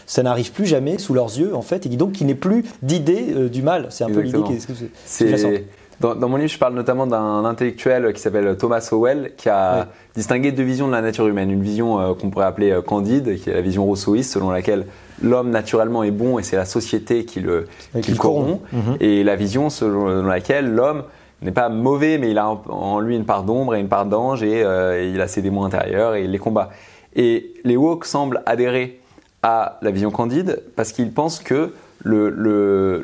ça 0.07 0.23
n'arrive 0.23 0.53
plus 0.53 0.67
jamais 0.67 0.99
sous 0.99 1.15
leurs 1.15 1.37
yeux, 1.37 1.55
en 1.55 1.63
fait, 1.63 1.87
et 1.87 1.89
donc 1.91 2.13
qu'il 2.13 2.29
n'ait 2.29 2.35
plus 2.37 2.65
d'idée 2.83 3.27
euh, 3.35 3.49
du 3.49 3.63
mal. 3.63 3.87
C'est 3.91 4.05
un 4.05 4.11
peu 4.11 4.21
l'idée 4.21 4.43
qui 4.43 4.53
est, 4.53 5.67
dans, 6.01 6.15
dans, 6.15 6.29
mon 6.29 6.37
livre, 6.37 6.51
je 6.51 6.59
parle 6.59 6.75
notamment 6.75 7.07
d'un 7.07 7.45
intellectuel 7.45 8.13
qui 8.13 8.21
s'appelle 8.21 8.57
Thomas 8.57 8.89
Howell, 8.91 9.33
qui 9.37 9.49
a 9.49 9.89
distingué 10.15 10.53
deux 10.53 10.63
visions 10.63 10.87
de 10.87 10.93
la 10.93 11.03
nature 11.03 11.27
humaine. 11.27 11.51
Une 11.51 11.63
vision 11.63 12.01
euh, 12.01 12.15
qu'on 12.15 12.31
pourrait 12.31 12.47
appeler 12.47 12.71
euh, 12.71 12.83
candide, 12.83 13.39
qui 13.41 13.51
est 13.51 13.55
la 13.55 13.61
vision 13.61 13.85
rousseauiste, 13.85 14.33
selon 14.33 14.51
laquelle 14.51 14.87
l'homme 15.23 15.51
naturellement 15.51 16.03
est 16.03 16.11
bon 16.11 16.39
et 16.39 16.43
c'est 16.43 16.57
la 16.57 16.65
société 16.65 17.25
qui 17.25 17.41
le, 17.41 17.67
qui 18.03 18.11
le 18.11 18.17
corrompt. 18.17 18.61
Mhm. 18.73 18.97
Et 19.01 19.23
la 19.25 19.37
vision 19.37 19.71
selon 19.71 20.25
laquelle 20.25 20.75
l'homme 20.75 21.05
n'est 21.43 21.53
pas 21.53 21.69
mauvais, 21.69 22.19
mais 22.19 22.31
il 22.31 22.39
a 22.39 22.49
en 22.49 23.01
lui 23.01 23.17
une 23.17 23.25
part 23.25 23.45
d'ombre 23.45 23.75
et 23.75 23.81
une 23.81 23.89
part 23.89 24.07
d'ange 24.07 24.43
et, 24.43 24.65
euh, 24.65 25.11
il 25.13 25.21
a 25.21 25.29
ses 25.29 25.43
démons 25.43 25.65
intérieurs 25.65 26.15
et 26.15 26.25
il 26.25 26.31
les 26.31 26.39
combat. 26.39 26.71
Et 27.15 27.55
les 27.65 27.77
woke 27.77 28.07
semblent 28.07 28.43
adhérer 28.47 29.01
à 29.43 29.79
la 29.83 29.91
vision 29.91 30.11
candide 30.11 30.63
parce 30.75 30.93
qu'ils 30.93 31.13
pensent 31.13 31.39
que 31.39 31.73
le, 32.05 32.29
le, 32.29 33.03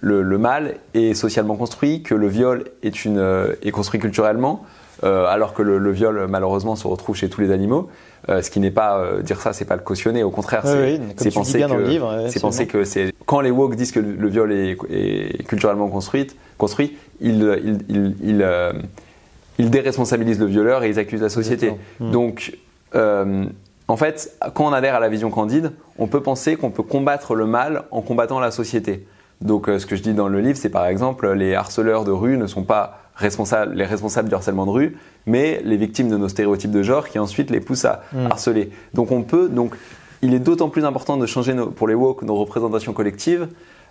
le, 0.00 0.22
le, 0.22 0.38
mal 0.38 0.76
est 0.94 1.14
socialement 1.14 1.56
construit, 1.56 2.02
que 2.02 2.14
le 2.14 2.26
viol 2.26 2.64
est, 2.82 3.04
une, 3.04 3.22
est 3.62 3.70
construit 3.70 4.00
culturellement, 4.00 4.64
alors 5.02 5.52
que 5.52 5.62
le, 5.62 5.92
viol 5.92 6.26
malheureusement 6.28 6.74
se 6.74 6.88
retrouve 6.88 7.14
chez 7.14 7.28
tous 7.28 7.42
les 7.42 7.50
animaux. 7.52 7.88
ce 8.26 8.50
qui 8.50 8.60
n'est 8.60 8.70
pas 8.70 9.20
dire 9.22 9.40
ça, 9.40 9.52
c'est 9.52 9.66
pas 9.66 9.76
le 9.76 9.82
cautionner. 9.82 10.22
Au 10.22 10.30
contraire, 10.30 10.62
c'est 11.16 11.30
penser 11.32 11.60
que 11.60 12.28
c'est 12.30 12.40
penser 12.40 12.66
que 12.66 12.84
c'est 12.84 13.12
quand 13.26 13.40
les 13.40 13.50
woke 13.50 13.76
disent 13.76 13.92
que 13.92 14.00
le, 14.00 14.28
viol 14.28 14.52
est, 14.52 15.46
culturellement 15.46 15.88
construit, 15.88 16.28
construit, 16.56 16.96
ils, 17.20 17.78
ils, 17.90 18.14
ils, 18.22 18.46
ils, 19.58 19.70
déresponsabilisent 19.70 20.40
le 20.40 20.46
violeur 20.46 20.82
et 20.82 20.88
ils 20.88 20.98
accusent 20.98 21.22
la 21.22 21.28
société. 21.28 21.74
Hmm. 22.00 22.10
Donc 22.10 22.56
en 23.88 23.96
fait, 23.96 24.36
quand 24.54 24.66
on 24.66 24.72
adhère 24.72 24.94
à 24.94 25.00
la 25.00 25.08
vision 25.08 25.30
candide, 25.30 25.72
on 25.98 26.06
peut 26.06 26.22
penser 26.22 26.56
qu'on 26.56 26.70
peut 26.70 26.82
combattre 26.82 27.34
le 27.34 27.46
mal 27.46 27.84
en 27.90 28.02
combattant 28.02 28.38
la 28.38 28.50
société. 28.50 29.06
Donc, 29.40 29.68
euh, 29.68 29.78
ce 29.78 29.86
que 29.86 29.96
je 29.96 30.02
dis 30.02 30.12
dans 30.12 30.28
le 30.28 30.40
livre, 30.40 30.58
c'est 30.58 30.68
par 30.68 30.86
exemple, 30.86 31.30
les 31.32 31.54
harceleurs 31.54 32.04
de 32.04 32.10
rue 32.10 32.36
ne 32.36 32.46
sont 32.46 32.64
pas 32.64 33.00
responsables, 33.14 33.74
les 33.74 33.86
responsables 33.86 34.28
du 34.28 34.34
harcèlement 34.34 34.66
de 34.66 34.70
rue, 34.70 34.96
mais 35.26 35.60
les 35.64 35.76
victimes 35.76 36.10
de 36.10 36.16
nos 36.16 36.28
stéréotypes 36.28 36.70
de 36.70 36.82
genre 36.82 37.08
qui 37.08 37.18
ensuite 37.18 37.50
les 37.50 37.60
poussent 37.60 37.86
à 37.86 38.02
mm. 38.12 38.26
harceler. 38.26 38.70
Donc, 38.92 39.10
on 39.10 39.22
peut, 39.22 39.48
donc, 39.48 39.74
il 40.20 40.34
est 40.34 40.38
d'autant 40.38 40.68
plus 40.68 40.84
important 40.84 41.16
de 41.16 41.26
changer 41.26 41.54
pour 41.74 41.88
les 41.88 41.94
woke 41.94 42.22
nos 42.22 42.36
représentations 42.36 42.92
collectives 42.92 43.48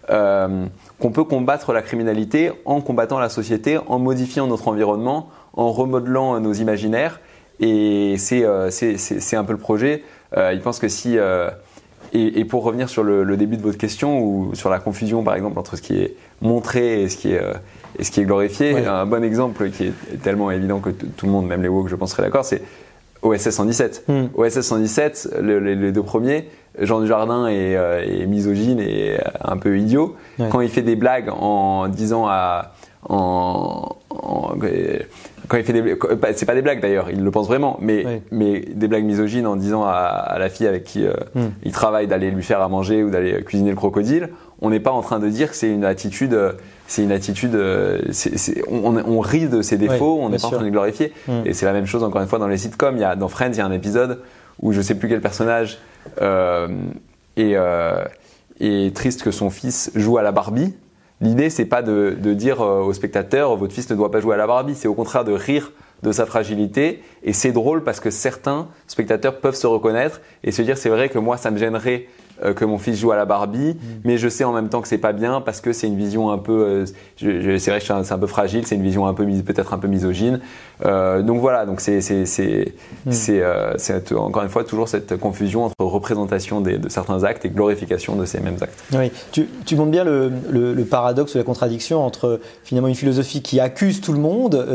euh, 0.10 0.66
qu'on 1.00 1.12
peut 1.12 1.24
combattre 1.24 1.74
la 1.74 1.82
criminalité 1.82 2.52
en 2.66 2.82
combattant 2.82 3.20
la 3.20 3.30
société, 3.30 3.80
en 3.88 4.00
modifiant 4.00 4.48
notre 4.48 4.68
environnement, 4.68 5.30
en 5.54 5.72
remodelant 5.72 6.40
nos 6.40 6.54
imaginaires 6.54 7.20
et 7.60 8.16
euh, 8.34 8.70
c'est 8.70 9.36
un 9.36 9.44
peu 9.44 9.54
le 9.54 9.60
projet. 9.60 10.04
Euh, 10.36 10.52
il 10.54 10.62
pense 10.62 10.80
que 10.80 10.88
si. 10.88 11.18
Euh, 11.18 11.50
et, 12.14 12.40
et, 12.40 12.46
pour 12.46 12.64
revenir 12.64 12.88
sur 12.88 13.04
le, 13.04 13.24
le, 13.24 13.36
début 13.36 13.58
de 13.58 13.62
votre 13.62 13.78
question, 13.78 14.24
ou 14.24 14.56
sur 14.56 14.70
la 14.70 14.80
confusion 14.80 15.24
par 15.24 15.36
exemple 15.36 15.60
entre 15.60 15.76
ce 15.76 15.82
qui 15.82 16.02
est 16.02 16.16
montré 16.42 17.02
et 17.02 17.10
ce 17.10 17.18
qui 17.18 17.34
est, 17.34 17.42
et 18.00 18.04
ce 18.06 18.12
qui 18.12 18.22
est 18.22 18.24
glorifié, 18.24 18.86
un 18.86 19.06
bon 19.06 19.26
exemple 19.26 19.70
qui 19.72 19.88
est 19.88 20.22
tellement 20.24 20.50
évident 20.50 20.80
que 20.80 20.90
tout 20.90 21.26
le 21.26 21.32
monde, 21.34 21.48
même 21.48 21.62
les 21.62 21.68
woke, 21.68 21.90
je 21.90 21.96
pense, 21.96 22.12
serait 22.12 22.24
d'accord, 22.24 22.46
c'est 22.46 22.62
OSS 23.24 23.50
117. 23.50 24.06
Hmm. 24.08 24.28
OSS 24.36 24.62
117, 24.62 25.36
les 25.42 25.92
deux 25.92 26.04
premiers, 26.04 26.48
Jean 26.80 27.02
Dujardin 27.02 27.48
est, 27.48 27.74
est 27.74 28.26
misogyne 28.26 28.80
et 28.80 29.18
un 29.44 29.58
peu 29.58 29.78
idiot. 29.78 30.16
Quand 30.50 30.62
il 30.62 30.70
fait 30.70 30.84
des 30.84 30.96
blagues 30.96 31.30
en 31.30 31.90
disant 31.90 32.26
à. 32.28 32.74
En, 33.10 33.96
en, 34.10 34.56
quand 35.48 35.58
il 35.58 35.64
fait 35.64 35.74
des 35.74 35.98
c'est 36.36 36.46
pas 36.46 36.56
des 36.56 36.62
blagues 36.62 36.82
d'ailleurs, 36.82 37.10
il 37.10 37.24
le 37.24 37.32
pense 37.32 37.48
vraiment, 37.48 37.78
mais 37.82 38.22
mais 38.32 38.60
des 38.60 38.88
blagues 38.88 39.06
misogynes 39.06 39.48
en 39.48 39.56
disant 39.56 39.84
à, 39.86 40.36
la 40.38 40.50
fille 40.50 40.68
avec 40.68 40.84
qui 40.84 41.06
euh, 41.06 41.14
hmm. 41.36 41.50
il 41.64 41.72
travaille 41.72 42.08
d'aller 42.08 42.32
lui 42.32 42.44
faire 42.44 42.62
à 42.62 42.68
manger 42.68 43.04
ou 43.04 43.10
d'aller 43.10 43.44
cuisiner 43.44 43.70
le 43.70 43.76
crocodile, 43.76 44.30
on 44.62 44.70
n'est 44.70 44.80
pas 44.80 44.92
en 44.92 45.02
train 45.02 45.20
de 45.20 45.28
dire 45.30 45.50
que 45.50 45.56
c'est 45.56 45.70
une 45.70 45.86
attitude 45.86 46.38
c'est 46.88 47.04
une 47.04 47.12
attitude 47.12 47.56
euh, 47.56 48.00
on, 48.70 49.20
rit 49.20 49.48
de 49.48 49.62
ses 49.62 49.78
défauts, 49.78 50.20
on 50.22 50.30
n'est 50.30 50.38
pas 50.38 50.48
en 50.48 50.52
train 50.52 50.60
de 50.60 50.66
les 50.66 50.72
glorifier. 50.72 51.14
Hmm. 51.28 51.42
et 51.46 51.54
c'est 51.54 51.66
la 51.66 51.74
même 51.74 51.86
chose 51.86 52.04
encore 52.04 52.22
une 52.22 52.28
fois 52.28 52.40
dans 52.40 52.48
les 52.48 52.58
sitcoms, 52.58 52.96
il 52.96 53.02
y 53.02 53.06
a 53.06 53.16
dans 53.16 53.28
Friends, 53.28 53.52
il 53.54 53.58
y 53.58 53.62
a 53.62 53.66
un 53.66 53.72
épisode 53.72 54.22
où 54.62 54.74
je 54.74 54.82
sais 54.82 54.96
plus 54.96 55.08
quel 55.08 55.22
personnage 55.22 55.80
euh, 56.22 56.68
est, 57.38 57.56
est 58.60 58.96
triste 58.96 59.24
que 59.24 59.32
son 59.32 59.50
fils 59.50 59.92
joue 59.96 60.18
à 60.18 60.24
la 60.24 60.32
Barbie 60.32 60.74
L'idée, 61.20 61.50
c'est 61.50 61.66
pas 61.66 61.82
de, 61.82 62.16
dire 62.34 62.62
euh, 62.62 62.82
au 62.82 62.94
spectateur 62.94 63.56
votre 63.56 63.74
fils 63.74 63.90
ne 63.90 63.96
doit 63.96 64.12
pas 64.12 64.20
jouer 64.20 64.36
à 64.36 64.38
la 64.38 64.48
Barbie, 64.48 64.76
c'est 64.76 64.88
au 64.88 64.94
contraire 64.94 65.24
de 65.24 65.32
rire 65.32 65.72
de 66.04 66.12
sa 66.12 66.28
fragilité. 66.28 67.02
Et 67.24 67.34
c'est 67.34 67.52
drôle 67.52 67.84
parce 67.84 68.00
que 68.00 68.12
certains 68.12 68.68
spectateurs 68.86 69.40
peuvent 69.40 69.56
se 69.56 69.66
reconnaître 69.66 70.22
et 70.44 70.52
se 70.52 70.62
dire 70.62 70.78
c'est 70.78 70.90
vrai 70.90 71.10
que 71.10 71.18
moi 71.18 71.38
ça 71.38 71.50
me 71.50 71.58
gênerait 71.58 72.08
que 72.56 72.66
mon 72.66 72.78
fils 72.78 73.00
joue 73.00 73.12
à 73.12 73.16
la 73.16 73.26
Barbie, 73.26 73.74
mm. 73.74 74.02
mais 74.04 74.18
je 74.18 74.30
sais 74.30 74.44
en 74.44 74.54
même 74.54 74.70
temps 74.70 74.82
que 74.82 74.88
c'est 74.88 74.98
pas 74.98 75.14
bien 75.14 75.42
parce 75.42 75.62
que 75.62 75.74
c'est 75.74 75.88
une 75.88 75.98
vision 75.98 76.32
un 76.32 76.38
peu, 76.38 76.52
euh, 76.52 76.86
c'est 77.18 77.70
vrai 77.70 77.80
que 77.80 77.86
c'est 77.86 78.14
un, 78.14 78.20
peu 78.20 78.28
fragile, 78.28 78.66
c'est 78.66 78.76
une 78.76 78.84
vision 78.84 79.08
un 79.08 79.14
peu 79.14 79.26
peut-être 79.26 79.74
un 79.74 79.78
peu 79.78 79.88
misogyne. 79.88 80.40
Euh, 80.86 81.22
donc 81.22 81.40
voilà, 81.42 81.66
donc 81.66 81.82
c'est 81.82 82.02
c'est 82.02 82.26
c'est 82.26 82.74
mm. 83.06 84.18
encore 84.18 84.44
une 84.44 84.50
fois 84.50 84.64
toujours 84.64 84.88
cette 84.88 85.18
confusion 85.18 85.66
entre 85.66 85.76
représentation 85.80 86.62
de 86.62 86.90
certains 86.90 87.24
actes 87.24 87.46
et 87.46 87.50
glorification 87.50 88.16
de 88.16 88.26
ces 88.26 88.40
mêmes 88.40 88.58
actes. 88.62 88.84
Oui, 88.94 89.12
tu, 89.32 89.48
tu 89.66 89.76
montres 89.76 89.92
bien 89.92 90.04
le, 90.04 90.32
le, 90.50 90.86
paradoxe 90.86 91.36
ou 91.36 91.38
la 91.38 91.44
contradiction 91.44 92.06
entre 92.06 92.40
finalement 92.64 92.88
une 92.88 92.96
philosophie 92.96 93.42
qui 93.42 93.60
accuse 93.60 94.00
tout 94.00 94.14
le 94.14 94.20
monde 94.20 94.66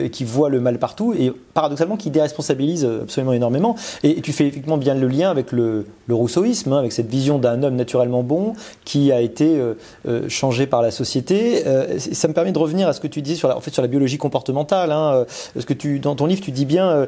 et 0.00 0.10
qui 0.10 0.24
voit 0.24 0.48
le 0.48 0.60
mal 0.60 0.78
partout 0.78 1.14
et 1.18 1.32
paradoxalement 1.54 1.96
qui 1.96 2.10
déresponsabilise 2.10 2.88
absolument 3.02 3.32
énormément. 3.32 3.74
Et, 4.02 4.20
tu 4.20 4.32
fais 4.32 4.46
effectivement 4.46 4.78
bien 4.78 4.94
le 4.94 5.08
lien 5.08 5.30
avec 5.30 5.52
le, 5.52 5.86
le 6.06 6.14
rousseauisme, 6.14 6.72
hein, 6.72 6.78
avec 6.78 6.92
cette 6.92 7.07
vision 7.08 7.38
d'un 7.38 7.62
homme 7.62 7.76
naturellement 7.76 8.22
bon 8.22 8.54
qui 8.84 9.12
a 9.12 9.20
été 9.20 9.58
euh, 9.58 9.74
euh, 10.06 10.28
changé 10.28 10.66
par 10.66 10.82
la 10.82 10.90
société. 10.90 11.66
Euh, 11.66 11.98
ça 11.98 12.28
me 12.28 12.32
permet 12.32 12.52
de 12.52 12.58
revenir 12.58 12.88
à 12.88 12.92
ce 12.92 13.00
que 13.00 13.06
tu 13.06 13.22
disais 13.22 13.36
sur 13.36 13.48
la, 13.48 13.56
en 13.56 13.60
fait, 13.60 13.72
sur 13.72 13.82
la 13.82 13.88
biologie 13.88 14.18
comportementale. 14.18 14.92
Hein, 14.92 15.26
parce 15.54 15.66
que 15.66 15.74
tu, 15.74 15.98
dans 15.98 16.14
ton 16.14 16.26
livre, 16.26 16.40
tu 16.40 16.50
dis 16.50 16.64
bien 16.66 17.06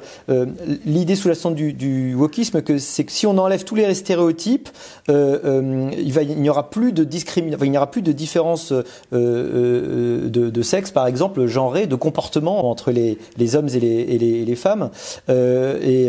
l'idée 0.85 1.17
sous-jacente 1.17 1.55
du, 1.55 1.73
du 1.73 2.15
wokisme, 2.15 2.63
que 2.63 2.79
c'est 2.79 3.05
que 3.05 3.13
si 3.13 3.27
on 3.27 3.37
enlève 3.39 3.65
tous 3.65 3.75
les 3.75 3.95
stéréotypes, 3.95 4.69
il, 5.09 6.37
n'y 6.37 6.51
aura 6.51 6.71
plus 6.71 6.93
de 6.93 7.05
discrimination, 7.05 7.65
il 7.65 7.71
n'y 7.71 7.77
aura 7.77 7.91
plus 7.91 8.03
de 8.03 8.13
différence 8.13 8.73
de, 9.13 10.63
sexe, 10.63 10.91
par 10.91 11.07
exemple, 11.07 11.47
genré, 11.47 11.87
de 11.87 11.95
comportement 11.95 12.71
entre 12.71 12.91
les, 12.91 13.19
les 13.37 13.57
hommes 13.57 13.69
et 13.69 13.81
les, 13.81 14.19
les, 14.19 14.45
les 14.45 14.57
femmes. 14.57 14.91
Et, 15.29 16.09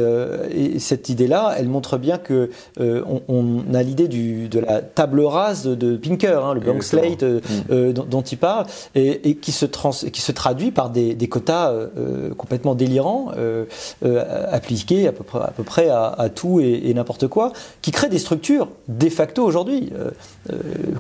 et, 0.52 0.80
cette 0.80 1.10
idée-là, 1.10 1.56
elle 1.58 1.68
montre 1.68 1.98
bien 1.98 2.18
que 2.18 2.50
on, 2.80 3.22
on 3.28 3.74
a 3.74 3.81
l'idée 3.84 4.08
de 4.08 4.60
la 4.60 4.82
table 4.82 5.22
rase 5.22 5.64
de 5.64 5.98
Pinker, 5.98 6.44
hein, 6.46 6.54
le 6.54 6.60
blank 6.60 6.84
slate 6.84 7.24
euh, 7.24 7.40
mm. 7.40 7.72
euh, 7.72 7.94
dont, 7.94 8.22
il 8.22 8.38
parle, 8.38 8.66
et, 8.96 9.36
qui, 9.36 9.52
se 9.52 9.66
trans, 9.66 9.92
qui 9.92 10.22
se 10.22 10.32
traduit 10.32 10.72
par 10.72 10.90
des, 10.90 11.16
quotas 11.28 11.72
euh, 11.72 12.34
complètement 12.36 12.76
délirants, 12.76 13.32
appliqués 14.52 15.08
à 15.08 15.12
peu 15.12 15.24
près 15.24 15.40
à, 15.40 15.52
peu 15.56 15.64
près 15.64 15.90
à, 15.90 16.30
tout 16.34 16.60
et, 16.60 16.94
n'importe 16.94 17.28
quoi, 17.28 17.54
qui 17.82 17.92
créent 17.92 18.10
des 18.10 18.20
structures 18.20 18.70
de 18.88 19.10
facto 19.10 19.44
aujourd'hui. 19.44 19.92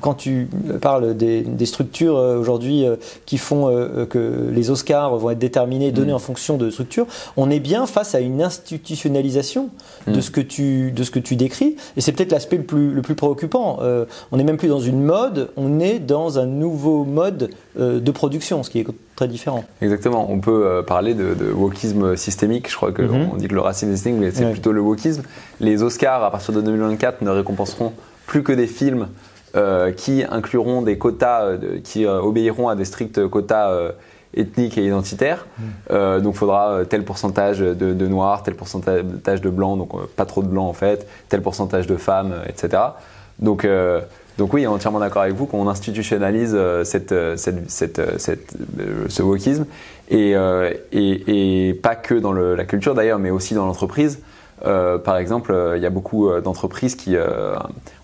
quand 0.01 0.13
tu 0.13 0.49
parles 0.81 1.15
des, 1.15 1.65
structures 1.65 2.15
aujourd'hui 2.15 2.85
qui 3.25 3.37
font 3.37 3.67
que 4.09 4.49
les 4.51 4.69
Oscars 4.69 5.15
vont 5.17 5.29
être 5.31 5.39
déterminés, 5.39 5.91
donnés 5.91 6.11
mm. 6.11 6.15
en 6.15 6.19
fonction 6.19 6.57
de 6.57 6.69
structures, 6.69 7.07
on 7.37 7.49
est 7.49 7.59
bien 7.59 7.85
face 7.85 8.15
à 8.15 8.19
une 8.19 8.41
institutionnalisation 8.41 9.69
de 10.07 10.17
mm. 10.17 10.21
ce 10.21 10.31
que 10.31 10.41
tu 10.41 10.91
de 10.91 11.03
ce 11.03 11.11
que 11.11 11.19
tu 11.19 11.35
décris, 11.35 11.75
et 11.97 12.01
c'est 12.01 12.11
peut-être 12.11 12.31
l'aspect 12.31 12.57
le 12.57 12.63
plus, 12.63 12.70
le 12.77 13.01
plus 13.01 13.15
préoccupant. 13.15 13.79
Euh, 13.81 14.05
on 14.31 14.37
n'est 14.37 14.43
même 14.43 14.57
plus 14.57 14.67
dans 14.67 14.79
une 14.79 15.03
mode, 15.03 15.49
on 15.57 15.79
est 15.79 15.99
dans 15.99 16.39
un 16.39 16.45
nouveau 16.45 17.03
mode 17.03 17.51
euh, 17.79 17.99
de 17.99 18.11
production, 18.11 18.63
ce 18.63 18.69
qui 18.69 18.79
est 18.79 18.87
très 19.15 19.27
différent. 19.27 19.63
Exactement. 19.81 20.27
On 20.29 20.39
peut 20.39 20.65
euh, 20.65 20.81
parler 20.81 21.13
de, 21.13 21.51
wokisme 21.51 22.15
systémique. 22.15 22.69
Je 22.69 22.75
crois 22.75 22.91
qu'on 22.91 23.03
mhm. 23.03 23.37
dit 23.37 23.47
que 23.47 23.55
le 23.55 23.61
racisme 23.61 23.91
systémique, 23.93 24.21
mais 24.21 24.31
c'est 24.31 24.49
plutôt 24.51 24.71
le 24.71 24.81
wokisme. 24.81 25.23
Les 25.59 25.83
Oscars, 25.83 26.23
à 26.23 26.31
partir 26.31 26.53
de 26.53 26.61
2024, 26.61 27.21
ne 27.21 27.29
récompenseront 27.29 27.93
plus 28.27 28.43
que 28.43 28.53
des 28.53 28.67
films 28.67 29.07
qui 29.97 30.23
incluront 30.23 30.81
des 30.81 30.97
quotas, 30.97 31.57
qui 31.83 32.05
obéiront 32.05 32.69
à 32.69 32.75
des 32.75 32.85
stricts 32.85 33.27
quotas 33.27 33.91
ethniques 34.35 34.77
et 34.77 34.85
identitaires. 34.85 35.45
Mhm. 35.59 36.21
donc 36.21 36.35
il 36.35 36.37
faudra 36.37 36.81
tel 36.89 37.03
pourcentage 37.03 37.59
de, 37.59 37.73
de, 37.73 38.07
noirs, 38.07 38.43
tel 38.43 38.55
pourcentage 38.55 39.41
de 39.41 39.49
blancs, 39.49 39.77
donc 39.77 40.07
pas 40.15 40.25
trop 40.25 40.41
de 40.41 40.47
blancs 40.47 40.69
en 40.69 40.73
fait, 40.73 41.07
tel 41.29 41.41
pourcentage 41.41 41.87
de 41.87 41.97
femmes, 41.97 42.33
etc. 42.47 42.79
Donc, 43.41 43.65
euh, 43.65 44.01
donc 44.37 44.53
oui, 44.53 44.65
entièrement 44.65 44.99
d'accord 44.99 45.23
avec 45.23 45.35
vous 45.35 45.45
qu'on 45.45 45.67
institutionnalise 45.67 46.53
euh, 46.55 46.83
cette, 46.83 47.11
euh, 47.11 47.35
cette, 47.37 47.69
cette, 47.69 48.53
ce 49.09 49.23
wokisme 49.23 49.65
et, 50.09 50.35
et, 50.91 51.69
et, 51.69 51.73
pas 51.73 51.95
que 51.95 52.15
dans 52.15 52.33
le, 52.33 52.55
la 52.55 52.65
culture 52.65 52.93
d'ailleurs, 52.93 53.19
mais 53.19 53.29
aussi 53.29 53.53
dans 53.53 53.65
l'entreprise. 53.65 54.19
par 54.61 55.17
exemple, 55.17 55.55
il 55.77 55.81
y 55.81 55.85
a 55.85 55.89
beaucoup 55.89 56.29
d'entreprises 56.41 56.95
qui 56.95 57.15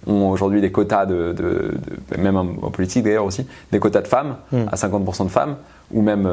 ont 0.07 0.29
aujourd'hui 0.29 0.61
des 0.61 0.71
quotas 0.71 1.05
de, 1.05 1.33
de, 1.33 1.73
même 2.17 2.37
en 2.37 2.71
politique 2.71 3.03
d'ailleurs 3.03 3.25
aussi, 3.25 3.45
des 3.73 3.79
quotas 3.79 4.01
de 4.01 4.07
femmes 4.07 4.37
hmm. 4.53 4.67
à 4.71 4.75
50% 4.75 5.25
de 5.25 5.29
femmes, 5.29 5.57
ou 5.91 6.01
même 6.01 6.29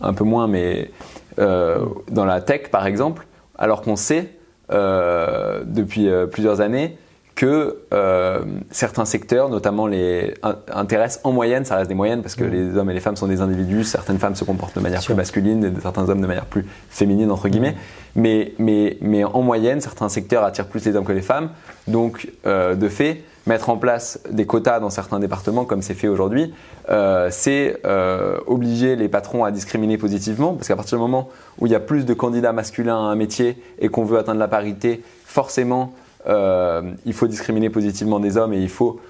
un 0.00 0.12
peu 0.12 0.24
moins, 0.24 0.48
mais 0.48 0.90
dans 1.38 2.24
la 2.24 2.40
tech 2.40 2.70
par 2.70 2.86
exemple, 2.86 3.26
alors 3.58 3.82
qu'on 3.82 3.96
sait 3.96 4.30
depuis 4.70 6.08
plusieurs 6.30 6.60
années 6.60 6.98
que 7.36 7.82
euh, 7.92 8.40
certains 8.70 9.04
secteurs, 9.04 9.50
notamment 9.50 9.86
les 9.86 10.34
intéressent 10.72 11.20
en 11.22 11.32
moyenne, 11.32 11.66
ça 11.66 11.76
reste 11.76 11.88
des 11.88 11.94
moyennes 11.94 12.22
parce 12.22 12.34
que 12.34 12.44
mm. 12.44 12.50
les 12.50 12.76
hommes 12.78 12.90
et 12.90 12.94
les 12.94 13.00
femmes 13.00 13.14
sont 13.14 13.26
des 13.26 13.42
individus, 13.42 13.84
certaines 13.84 14.18
femmes 14.18 14.34
se 14.34 14.44
comportent 14.44 14.74
de 14.74 14.80
manière 14.80 15.04
plus 15.04 15.14
masculine 15.14 15.62
et 15.62 15.80
certains 15.80 16.08
hommes 16.08 16.22
de 16.22 16.26
manière 16.26 16.46
plus 16.46 16.64
féminine 16.88 17.30
entre 17.30 17.48
guillemets, 17.48 17.72
mm. 17.72 18.20
mais, 18.22 18.54
mais, 18.58 18.96
mais 19.02 19.22
en 19.22 19.42
moyenne, 19.42 19.82
certains 19.82 20.08
secteurs 20.08 20.44
attirent 20.44 20.66
plus 20.66 20.84
les 20.86 20.96
hommes 20.96 21.04
que 21.04 21.12
les 21.12 21.22
femmes, 21.22 21.50
donc 21.86 22.32
euh, 22.46 22.74
de 22.74 22.88
fait, 22.88 23.22
mettre 23.46 23.70
en 23.70 23.76
place 23.76 24.18
des 24.30 24.44
quotas 24.44 24.80
dans 24.80 24.90
certains 24.90 25.20
départements 25.20 25.64
comme 25.64 25.80
c'est 25.80 25.94
fait 25.94 26.08
aujourd'hui, 26.08 26.52
euh, 26.90 27.28
c'est 27.30 27.80
euh, 27.86 28.38
obliger 28.46 28.96
les 28.96 29.08
patrons 29.08 29.44
à 29.44 29.50
discriminer 29.50 29.98
positivement 29.98 30.54
parce 30.54 30.68
qu'à 30.68 30.76
partir 30.76 30.98
du 30.98 31.02
moment 31.02 31.28
où 31.58 31.66
il 31.66 31.72
y 31.72 31.74
a 31.74 31.80
plus 31.80 32.04
de 32.04 32.14
candidats 32.14 32.52
masculins 32.52 32.96
à 32.96 33.10
un 33.10 33.14
métier 33.14 33.62
et 33.78 33.88
qu'on 33.88 34.04
veut 34.04 34.18
atteindre 34.18 34.40
la 34.40 34.48
parité, 34.48 35.02
forcément 35.24 35.92
euh, 36.28 36.82
il 37.04 37.12
faut 37.12 37.28
discriminer 37.28 37.70
positivement 37.70 38.18
des 38.18 38.36
hommes 38.36 38.52
et 38.52 38.60
il 38.60 38.70
faut 38.70 39.00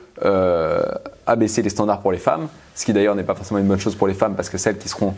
abaisser 1.26 1.60
les 1.60 1.68
standards 1.68 2.00
pour 2.00 2.10
les 2.10 2.16
femmes, 2.16 2.48
ce 2.74 2.86
qui 2.86 2.94
d'ailleurs 2.94 3.14
n'est 3.14 3.22
pas 3.22 3.34
forcément 3.34 3.60
une 3.60 3.66
bonne 3.66 3.78
chose 3.78 3.94
pour 3.94 4.08
les 4.08 4.14
femmes 4.14 4.34
parce 4.34 4.48
que 4.48 4.56
celles 4.56 4.78
qui 4.78 4.88
seront 4.88 5.12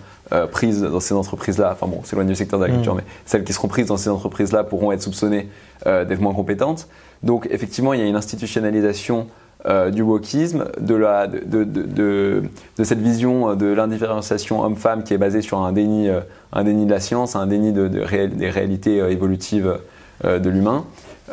prises 0.50 0.82
dans 0.82 0.98
ces 0.98 1.14
entreprises-là, 1.14 1.70
enfin 1.72 1.86
bon, 1.86 2.00
c'est 2.02 2.16
loin 2.16 2.24
du 2.24 2.34
secteur 2.34 2.58
de 2.58 2.64
l'agriculture, 2.64 2.94
mm. 2.94 2.98
mais 2.98 3.04
celles 3.24 3.44
qui 3.44 3.52
seront 3.52 3.68
prises 3.68 3.86
dans 3.86 3.96
ces 3.96 4.10
entreprises-là 4.10 4.64
pourront 4.64 4.90
être 4.90 5.02
soupçonnées 5.02 5.48
d'être 5.86 6.20
moins 6.20 6.34
compétentes. 6.34 6.88
Donc 7.22 7.48
effectivement, 7.50 7.92
il 7.92 8.00
y 8.00 8.02
a 8.02 8.06
une 8.06 8.16
institutionnalisation 8.16 9.26
euh, 9.66 9.90
du 9.90 10.02
wokisme, 10.02 10.66
de, 10.80 10.94
la, 10.94 11.26
de, 11.26 11.64
de, 11.64 12.42
de, 12.78 12.84
cette 12.84 13.00
vision 13.00 13.56
de 13.56 13.66
l'indifférenciation 13.66 14.62
homme-femme 14.62 15.02
qui 15.02 15.14
est 15.14 15.18
basée 15.18 15.42
sur 15.42 15.58
un 15.58 15.72
déni, 15.72 16.08
euh, 16.08 16.20
un 16.52 16.62
déni 16.62 16.86
de 16.86 16.90
la 16.92 17.00
science, 17.00 17.34
un 17.34 17.48
déni 17.48 17.72
de, 17.72 17.88
des 17.88 18.50
réalités 18.50 19.00
euh, 19.00 19.10
évolutives 19.10 19.78
de 20.24 20.50
l'humain. 20.50 20.84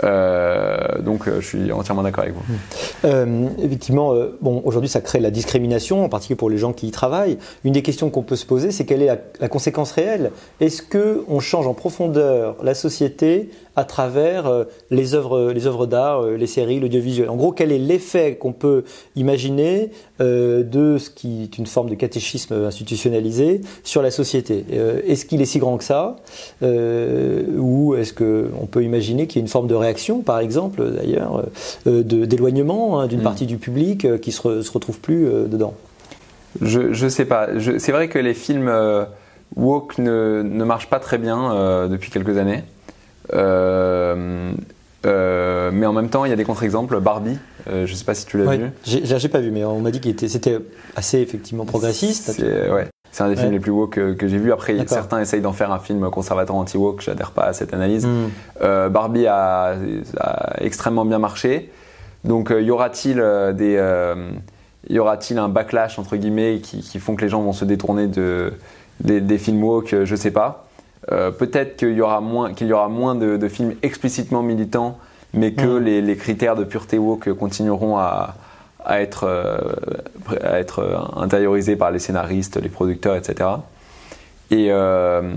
Euh, 0.03 1.01
donc 1.01 1.27
je 1.27 1.39
suis 1.39 1.71
entièrement 1.71 2.03
d'accord 2.03 2.23
avec 2.23 2.35
vous. 2.35 2.43
Euh, 3.05 3.47
effectivement, 3.63 4.13
bon, 4.41 4.61
aujourd'hui 4.65 4.89
ça 4.89 5.01
crée 5.01 5.19
la 5.19 5.31
discrimination, 5.31 6.03
en 6.03 6.09
particulier 6.09 6.35
pour 6.35 6.49
les 6.49 6.57
gens 6.57 6.73
qui 6.73 6.87
y 6.87 6.91
travaillent. 6.91 7.37
Une 7.63 7.73
des 7.73 7.81
questions 7.81 8.09
qu'on 8.09 8.21
peut 8.21 8.35
se 8.35 8.45
poser, 8.45 8.71
c'est 8.71 8.85
quelle 8.85 9.01
est 9.01 9.07
la, 9.07 9.17
la 9.39 9.47
conséquence 9.47 9.91
réelle? 9.91 10.31
Est-ce 10.59 10.81
que 10.81 11.23
on 11.27 11.39
change 11.39 11.65
en 11.65 11.73
profondeur 11.73 12.57
la 12.61 12.73
société 12.75 13.49
à 13.75 13.83
travers 13.83 14.47
euh, 14.47 14.63
les 14.89 15.15
œuvres, 15.15 15.51
les 15.51 15.67
œuvres 15.67 15.85
d'art, 15.85 16.21
euh, 16.23 16.37
les 16.37 16.47
séries, 16.47 16.79
l'audiovisuel. 16.79 17.29
En 17.29 17.35
gros, 17.35 17.51
quel 17.51 17.71
est 17.71 17.77
l'effet 17.77 18.35
qu'on 18.35 18.53
peut 18.53 18.83
imaginer 19.15 19.91
euh, 20.21 20.63
de 20.63 20.97
ce 20.97 21.09
qui 21.09 21.43
est 21.43 21.57
une 21.57 21.67
forme 21.67 21.89
de 21.89 21.95
catéchisme 21.95 22.53
institutionnalisé 22.65 23.61
sur 23.83 24.01
la 24.01 24.11
société? 24.11 24.65
Est-ce 25.05 25.25
qu'il 25.25 25.41
est 25.41 25.45
si 25.45 25.59
grand 25.59 25.77
que 25.77 25.83
ça? 25.83 26.17
Ou 26.61 27.95
est-ce 27.95 28.13
qu'on 28.13 28.65
peut 28.65 28.83
imaginer 28.83 29.27
qu'il 29.27 29.39
y 29.39 29.41
a 29.41 29.45
une 29.45 29.49
forme 29.49 29.67
de 29.67 29.75
réaction, 29.75 30.21
par 30.21 30.39
exemple, 30.39 30.83
d'ailleurs, 30.91 31.45
d'éloignement 31.85 32.99
hein, 32.99 33.07
d'une 33.07 33.19
mm. 33.19 33.23
partie 33.23 33.45
du 33.45 33.57
public 33.57 34.19
qui 34.21 34.31
se, 34.31 34.61
se 34.61 34.71
retrouve 34.71 34.99
plus 34.99 35.25
dedans? 35.47 35.73
Je, 36.61 37.03
ne 37.03 37.09
sais 37.09 37.25
pas. 37.25 37.49
C'est 37.77 37.91
vrai 37.91 38.07
que 38.07 38.19
les 38.19 38.33
films 38.33 38.71
woke 39.55 39.97
ne, 39.97 40.41
ne 40.43 40.63
marchent 40.63 40.89
pas 40.89 40.99
très 40.99 41.17
bien 41.17 41.87
depuis 41.89 42.11
quelques 42.11 42.37
années. 42.37 42.63
Euh, 43.33 44.51
euh, 45.05 45.69
mais 45.71 45.85
en 45.85 45.93
même 45.93 46.09
temps, 46.09 46.25
il 46.25 46.29
y 46.29 46.33
a 46.33 46.35
des 46.35 46.43
contre-exemples. 46.43 46.99
Barbie, 46.99 47.37
euh, 47.67 47.85
je 47.85 47.91
ne 47.91 47.97
sais 47.97 48.05
pas 48.05 48.13
si 48.13 48.25
tu 48.25 48.37
l'as 48.37 48.55
vu. 48.55 48.71
J'ai 48.83 49.29
pas 49.29 49.39
vu, 49.39 49.51
mais 49.51 49.63
on 49.63 49.79
m'a 49.79 49.91
dit 49.91 50.01
que 50.01 50.27
c'était 50.27 50.59
assez 50.95 51.19
effectivement 51.19 51.65
progressiste. 51.65 52.31
C'est 52.31 52.71
ouais, 52.71 52.87
un 53.19 53.29
des 53.29 53.35
films 53.35 53.51
les 53.51 53.59
plus 53.59 53.71
woke 53.71 54.15
que, 54.15 54.27
j'ai 54.27 54.37
vu. 54.37 54.51
Après, 54.51 54.75
certains 54.87 55.19
essayent 55.19 55.41
d'en 55.41 55.53
faire 55.53 55.71
un 55.71 55.79
film 55.79 56.09
conservateur 56.09 56.55
anti-woke. 56.55 57.01
J'adhère 57.01 57.31
pas 57.31 57.43
à 57.43 57.53
cette 57.53 57.73
analyse. 57.73 58.05
Hmm. 58.05 58.89
Barbie 58.89 59.27
a, 59.27 59.75
extrêmement 60.59 61.05
bien 61.05 61.19
marché. 61.19 61.71
Donc, 62.23 62.51
y 62.51 62.71
aura-t-il 62.71 63.23
des 63.55 63.79
y 64.87 64.99
aura-t-il 64.99 65.39
un 65.39 65.49
backlash 65.49 65.97
entre 65.97 66.15
guillemets 66.15 66.59
qui, 66.59 66.99
font 66.99 67.15
que 67.15 67.21
les 67.21 67.29
gens 67.29 67.41
vont 67.41 67.53
se 67.53 67.65
détourner 67.65 68.05
de, 68.05 68.53
des, 68.99 69.19
des 69.19 69.37
films 69.39 69.63
woke? 69.63 69.95
Je 70.03 70.15
sais 70.15 70.31
pas. 70.31 70.65
Euh, 71.11 71.31
peut-être 71.31 71.77
qu'il 71.77 71.93
y 71.93 72.01
aura 72.01 72.19
moins, 72.19 72.53
qu'il 72.53 72.67
y 72.67 72.73
aura 72.73 72.89
moins 72.89 73.15
de, 73.15 73.47
films 73.47 73.75
explicitement 73.83 74.41
militants, 74.41 74.97
mais 75.33 75.53
que 75.53 75.79
mm. 75.79 75.83
les, 75.83 76.15
critères 76.15 76.55
de 76.55 76.63
pureté 76.63 76.97
woke 76.97 77.31
continueront 77.33 77.97
à, 77.97 78.35
être, 78.89 79.25
euh, 79.25 79.57
à 80.41 80.59
être 80.59 81.07
intériorisés 81.15 81.75
par 81.75 81.91
les 81.91 81.99
scénaristes, 81.99 82.61
les 82.61 82.69
producteurs, 82.69 83.15
etc. 83.15 83.49
Et, 84.51 84.67
euh, 84.71 85.33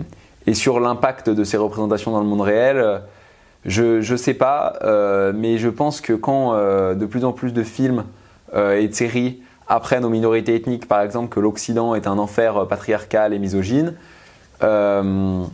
et 0.46 0.54
sur 0.54 0.80
l'impact 0.80 1.28
de 1.28 1.44
ces 1.44 1.56
représentations 1.56 2.12
dans 2.12 2.20
le 2.20 2.26
monde 2.26 2.42
réel, 2.42 3.02
je 3.64 4.10
ne 4.10 4.16
sais 4.16 4.34
pas, 4.34 4.78
mais 5.34 5.58
je 5.58 5.68
pense 5.68 6.00
que 6.00 6.14
quand 6.14 6.54
de 6.54 7.06
plus 7.06 7.24
en 7.24 7.32
plus 7.32 7.52
de 7.52 7.62
films 7.62 8.04
et 8.54 8.88
de 8.88 8.94
séries 8.94 9.42
apprennent 9.66 10.06
aux 10.06 10.10
minorités 10.10 10.54
ethniques, 10.54 10.88
par 10.88 11.02
exemple, 11.02 11.34
que 11.34 11.40
l'Occident 11.40 11.94
est 11.94 12.06
un 12.06 12.16
enfer 12.16 12.66
patriarcal 12.66 13.34
et 13.34 13.38
misogyne, 13.38 13.94
euh, 14.62 15.44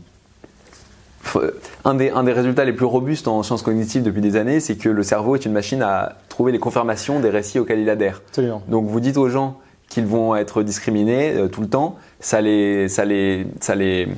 un, 1.84 1.94
des, 1.94 2.10
un 2.10 2.24
des 2.24 2.32
résultats 2.32 2.64
les 2.64 2.72
plus 2.72 2.86
robustes 2.86 3.28
en 3.28 3.42
sciences 3.42 3.62
cognitives 3.62 4.02
depuis 4.02 4.20
des 4.20 4.36
années, 4.36 4.60
c'est 4.60 4.76
que 4.76 4.88
le 4.88 5.02
cerveau 5.02 5.34
est 5.36 5.44
une 5.44 5.52
machine 5.52 5.82
à 5.82 6.16
trouver 6.28 6.52
les 6.52 6.58
confirmations 6.58 7.20
des 7.20 7.30
récits 7.30 7.58
auxquels 7.58 7.80
il 7.80 7.90
adhère. 7.90 8.22
Donc 8.68 8.86
vous 8.86 9.00
dites 9.00 9.16
aux 9.16 9.28
gens 9.28 9.58
qu'ils 9.88 10.06
vont 10.06 10.34
être 10.34 10.62
discriminés 10.62 11.34
euh, 11.34 11.48
tout 11.48 11.60
le 11.60 11.68
temps, 11.68 11.96
ça 12.20 12.40
les, 12.40 12.88
ça 12.88 13.04
les, 13.04 13.46
ça 13.60 13.74
les, 13.74 14.08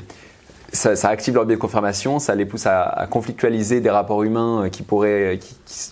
ça, 0.73 1.09
active 1.09 1.35
leur 1.35 1.45
biais 1.45 1.57
de 1.57 1.61
confirmation, 1.61 2.19
ça 2.19 2.35
les 2.35 2.45
pousse 2.45 2.67
à, 2.67 3.07
conflictualiser 3.11 3.81
des 3.81 3.91
rapports 3.91 4.23
humains 4.23 4.65
euh, 4.65 4.69
qui 4.69 4.83
pourraient, 4.83 5.39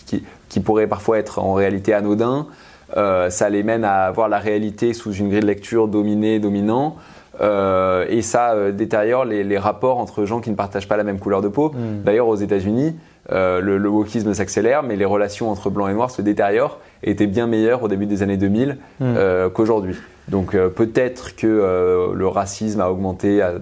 qui, 0.07 0.25
qui, 0.49 0.61
pourraient 0.61 0.87
parfois 0.87 1.19
être 1.19 1.39
en 1.39 1.55
réalité 1.55 1.93
anodins. 1.93 2.47
ça 2.95 3.49
les 3.51 3.63
mène 3.63 3.85
à 3.85 4.11
voir 4.13 4.29
la 4.29 4.39
réalité 4.39 4.95
sous 4.95 5.13
une 5.13 5.29
grille 5.29 5.41
de 5.41 5.47
lecture 5.47 5.89
dominée, 5.89 6.39
dominant. 6.39 6.97
Euh, 7.41 8.07
et 8.09 8.23
ça 8.23 8.53
euh, 8.53 8.73
détériore 8.73 9.25
les, 9.25 9.59
rapports 9.59 9.99
entre 9.99 10.25
gens 10.25 10.41
qui 10.41 10.51
ne 10.51 10.57
partagent 10.57 10.89
pas 10.89 10.97
la 10.97 11.05
même 11.05 11.19
couleur 11.19 11.43
de 11.43 11.49
peau. 11.49 11.71
Hmm. 11.71 12.03
D'ailleurs, 12.05 12.29
aux 12.29 12.37
États-Unis, 12.37 12.97
euh, 13.33 13.61
le, 13.61 13.89
wokisme 13.89 14.35
s'accélère, 14.35 14.83
mais 14.83 14.97
les 14.97 15.05
relations 15.05 15.51
entre 15.51 15.71
blancs 15.71 15.91
et 15.91 15.95
noirs 15.95 16.11
se 16.11 16.23
détériorent 16.23 16.79
et 17.03 17.11
étaient 17.11 17.27
bien 17.27 17.47
meilleures 17.47 17.83
au 17.83 17.89
début 17.89 18.07
des 18.07 18.23
années 18.23 18.37
2000 18.37 18.79
hmm. 19.01 19.15
qu'aujourd'hui. 19.53 19.97
Donc 20.29 20.57
peut-être 20.57 21.37
que 21.37 22.13
le 22.15 22.29
racisme 22.29 22.81
a 22.81 22.91
augmenté 22.91 23.43
à, 23.43 23.53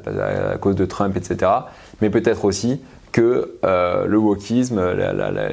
cause 0.60 0.76
de 0.76 0.84
Trump, 0.84 1.16
etc. 1.16 1.50
Mais 2.00 2.08
peut-être 2.08 2.44
aussi 2.44 2.80
que 3.12 3.50
le 3.62 4.16
wokisme, 4.16 4.80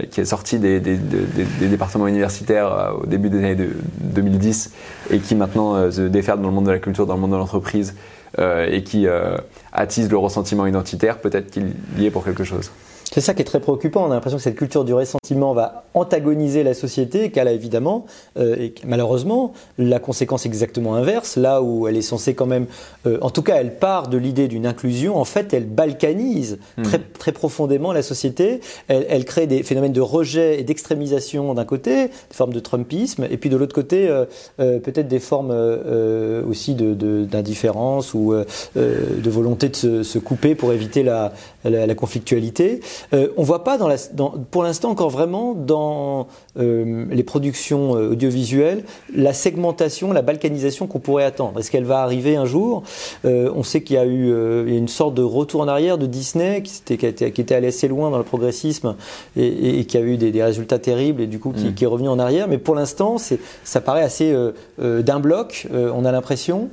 qui 0.09 0.21
est 0.21 0.25
sorti 0.25 0.59
des, 0.59 0.79
départements 0.79 2.07
universitaires 2.07 2.95
au 3.01 3.05
début 3.05 3.29
des 3.29 3.39
années 3.39 3.69
2010 3.99 4.73
et 5.11 5.19
qui 5.19 5.35
maintenant 5.35 5.91
se 5.91 6.01
déferle 6.01 6.41
dans 6.41 6.47
le 6.47 6.53
monde 6.55 6.65
de 6.65 6.71
la 6.71 6.79
culture, 6.79 7.05
dans 7.05 7.15
le 7.15 7.21
monde 7.21 7.31
de 7.31 7.37
l'entreprise, 7.37 7.95
euh, 8.37 8.67
et 8.69 8.83
qui 8.83 9.07
euh, 9.07 9.37
attise 9.73 10.07
le 10.11 10.17
ressentiment 10.17 10.67
identitaire, 10.67 11.17
peut-être 11.17 11.49
qu'il 11.49 11.73
y 11.97 12.05
est 12.05 12.11
pour 12.11 12.23
quelque 12.23 12.43
chose. 12.43 12.69
C'est 13.11 13.21
ça 13.21 13.33
qui 13.33 13.41
est 13.41 13.45
très 13.45 13.59
préoccupant. 13.59 14.05
On 14.05 14.11
a 14.11 14.13
l'impression 14.13 14.37
que 14.37 14.43
cette 14.43 14.55
culture 14.55 14.85
du 14.85 14.93
ressentiment 14.93 15.53
va 15.53 15.85
antagoniser 15.95 16.63
la 16.63 16.75
société, 16.75 17.31
qu'elle 17.31 17.47
a 17.47 17.51
évidemment, 17.51 18.05
euh, 18.37 18.55
et 18.55 18.73
malheureusement, 18.85 19.53
la 19.79 19.99
conséquence 19.99 20.45
exactement 20.45 20.93
inverse, 20.93 21.35
là 21.35 21.61
où 21.63 21.87
elle 21.87 21.97
est 21.97 22.03
censée 22.03 22.35
quand 22.35 22.45
même, 22.45 22.67
euh, 23.07 23.17
en 23.21 23.31
tout 23.31 23.41
cas, 23.41 23.55
elle 23.55 23.75
part 23.75 24.09
de 24.09 24.17
l'idée 24.17 24.47
d'une 24.47 24.67
inclusion, 24.67 25.17
en 25.17 25.25
fait, 25.25 25.53
elle 25.53 25.65
balkanise 25.65 26.59
hmm. 26.77 26.83
très, 26.83 26.99
très 26.99 27.31
profondément 27.31 27.93
la 27.93 28.03
société, 28.03 28.61
elle, 28.87 29.07
elle, 29.09 29.25
crée 29.25 29.47
des 29.47 29.63
phénomènes 29.63 29.93
de 29.93 30.01
rejet 30.01 30.59
et 30.59 30.63
d'extrémisation 30.63 31.53
d'un 31.55 31.65
côté, 31.65 32.07
des 32.07 32.35
formes 32.35 32.53
de 32.53 32.59
trumpisme, 32.59 33.27
et 33.29 33.37
puis 33.37 33.49
de 33.49 33.57
l'autre 33.57 33.73
côté, 33.73 34.07
euh, 34.07 34.25
euh 34.59 34.79
peut-être 34.79 35.07
des 35.07 35.19
formes 35.19 35.51
euh, 35.51 36.43
aussi 36.47 36.73
d'indifférence 36.75 38.13
de, 38.13 38.17
ou 38.17 38.33
de 38.75 39.29
volonté 39.29 39.69
de 39.69 39.75
se, 39.75 40.03
se, 40.03 40.19
couper 40.19 40.55
pour 40.55 40.73
éviter 40.73 41.03
la, 41.03 41.33
la, 41.63 41.87
la 41.87 41.95
conflictualité. 41.95 42.81
Euh, 43.13 43.29
on 43.37 43.43
voit 43.43 43.63
pas 43.63 43.77
dans 43.77 43.87
la, 43.87 43.95
dans, 44.13 44.33
pour 44.51 44.63
l'instant 44.63 44.89
encore 44.89 45.09
vraiment 45.09 45.53
dans 45.53 46.27
euh, 46.57 47.05
les 47.09 47.23
productions 47.23 47.95
euh, 47.95 48.11
audiovisuelles 48.11 48.83
la 49.13 49.33
segmentation, 49.33 50.11
la 50.11 50.21
balkanisation 50.21 50.87
qu'on 50.87 50.99
pourrait 50.99 51.23
attendre. 51.23 51.59
Est-ce 51.59 51.71
qu'elle 51.71 51.85
va 51.85 52.01
arriver 52.01 52.35
un 52.35 52.45
jour? 52.45 52.83
Euh, 53.25 53.51
On 53.55 53.63
sait 53.63 53.81
qu'il 53.81 53.95
y 53.95 53.99
a 53.99 54.05
eu 54.05 54.29
il 54.67 54.73
y 54.73 54.75
a 54.75 54.79
une 54.79 54.87
sorte 54.87 55.13
de 55.15 55.23
retour 55.23 55.61
en 55.61 55.67
arrière 55.67 55.97
de 55.97 56.05
Disney 56.05 56.61
qui, 56.61 56.81
était, 56.81 56.97
qui, 56.97 57.05
était, 57.05 57.31
qui 57.31 57.41
était 57.41 57.55
allé 57.55 57.67
assez 57.67 57.87
loin 57.87 58.09
dans 58.09 58.17
le 58.17 58.23
progressisme 58.23 58.95
et, 59.35 59.79
et, 59.79 59.85
qui 59.85 59.97
a 59.97 60.01
eu 60.01 60.17
des, 60.17 60.31
des, 60.31 60.43
résultats 60.43 60.79
terribles 60.79 61.21
et 61.21 61.27
du 61.27 61.39
coup 61.39 61.51
qui, 61.51 61.65
mm. 61.65 61.73
qui 61.73 61.83
est 61.83 61.87
revenu 61.87 62.09
en 62.09 62.19
arrière. 62.19 62.47
Mais 62.47 62.57
pour 62.57 62.75
l'instant, 62.75 63.17
ça 63.63 63.81
paraît 63.81 64.03
assez 64.03 64.35
d'un 64.77 65.19
bloc. 65.19 65.67
on 65.71 66.05
a 66.05 66.11
l'impression 66.11 66.69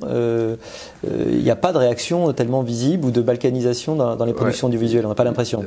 il 1.03 1.43
n'y 1.43 1.51
a 1.51 1.55
pas 1.55 1.73
de 1.73 1.77
réaction 1.77 2.31
tellement 2.33 2.61
visible 2.61 3.05
ou 3.05 3.11
de 3.11 3.21
balkanisation 3.21 3.95
dans, 3.95 4.15
dans 4.15 4.25
les 4.25 4.33
productions 4.33 4.67
audiovisuelles. 4.67 5.05
On 5.05 5.09
n'a 5.09 5.15
pas 5.15 5.23
l'impression 5.23 5.63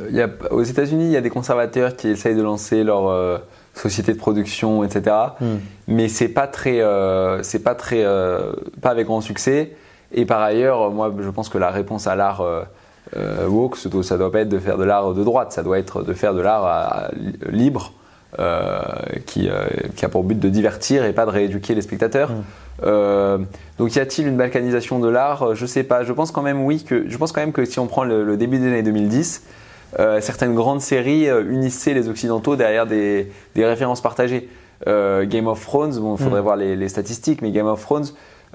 aux 0.51 0.63
États-Unis, 0.63 1.07
il 1.07 1.13
y 1.13 1.17
a 1.17 1.21
des 1.21 1.31
conservateurs 1.31 1.97
qui 1.97 2.09
essayent 2.09 2.35
de 2.35 2.43
lancer 2.43 2.85
leur 2.85 3.09
euh, 3.09 3.39
société 3.75 4.13
de 4.13 4.19
production, 4.19 4.85
etc. 4.85 5.17
Hmm. 5.41 5.57
Mais 5.89 6.09
c'est 6.09 6.29
pas 6.29 6.47
très, 6.47 6.81
euh, 6.81 7.43
c'est 7.43 7.63
pas 7.63 7.75
très, 7.75 8.05
euh, 8.05 8.53
pas 8.83 8.91
avec 8.91 9.07
grand 9.07 9.21
succès. 9.21 9.77
Et 10.13 10.25
par 10.27 10.41
ailleurs, 10.41 10.91
moi, 10.91 11.13
je 11.19 11.31
pense 11.31 11.49
que 11.49 11.59
la 11.59 11.71
réponse 11.71 12.07
à 12.07 12.17
l'art 12.17 12.45
woke, 13.47 13.77
ça 13.77 14.19
doit 14.19 14.33
pas 14.33 14.41
être 14.41 14.49
de 14.49 14.59
faire 14.59 14.77
de 14.77 14.85
l'art 14.85 15.15
de 15.15 15.23
droite, 15.23 15.53
ça 15.53 15.63
doit 15.63 15.79
être 15.79 16.03
de 16.03 16.13
faire 16.13 16.35
de 16.35 16.41
l'art 16.41 17.11
libre. 17.49 17.93
qui, 19.27 19.49
qui, 19.95 20.05
a 20.05 20.09
pour 20.09 20.25
but 20.25 20.39
de 20.39 20.49
divertir 20.49 21.05
et 21.05 21.13
pas 21.13 21.27
de 21.27 21.31
rééduquer 21.31 21.77
les 21.77 21.83
spectateurs. 21.83 22.31
Hmm. 22.83 23.45
donc 23.79 23.95
y 23.95 24.01
a-t-il 24.01 24.27
une 24.27 24.37
balkanisation 24.37 24.99
de 24.99 25.09
l'art? 25.09 25.55
Je 25.55 25.65
sais 25.65 25.85
pas. 25.85 26.03
Je 26.03 26.13
pense 26.13 26.33
quand 26.33 26.43
même 26.43 26.65
oui 26.65 26.83
que 26.83 27.09
je 27.09 27.17
pense 27.17 27.31
quand 27.31 27.41
même 27.41 27.53
que 27.53 27.65
si 27.65 27.79
on 27.79 27.87
prend 27.87 28.03
le, 28.03 28.25
le 28.25 28.37
début 28.37 28.59
des 28.59 28.67
années 28.67 28.83
2010, 28.83 29.45
euh, 29.99 30.21
certaines 30.21 30.55
grandes 30.55 30.81
séries 30.81 31.29
euh, 31.29 31.43
unissaient 31.51 31.95
les 31.95 32.09
Occidentaux 32.09 32.57
derrière 32.57 32.87
des, 32.87 33.31
références 33.57 34.01
partagées. 34.01 34.49
Euh, 34.87 35.27
Game 35.27 35.47
of 35.47 35.61
Thrones, 35.65 35.99
bon, 35.99 36.17
il 36.17 36.23
faudrait 36.23 36.41
mm. 36.41 36.45
voir 36.45 36.57
les, 36.57 36.89
statistiques, 36.89 37.43
mais 37.43 37.51
Game 37.51 37.67
of 37.67 37.81
Thrones, 37.83 38.07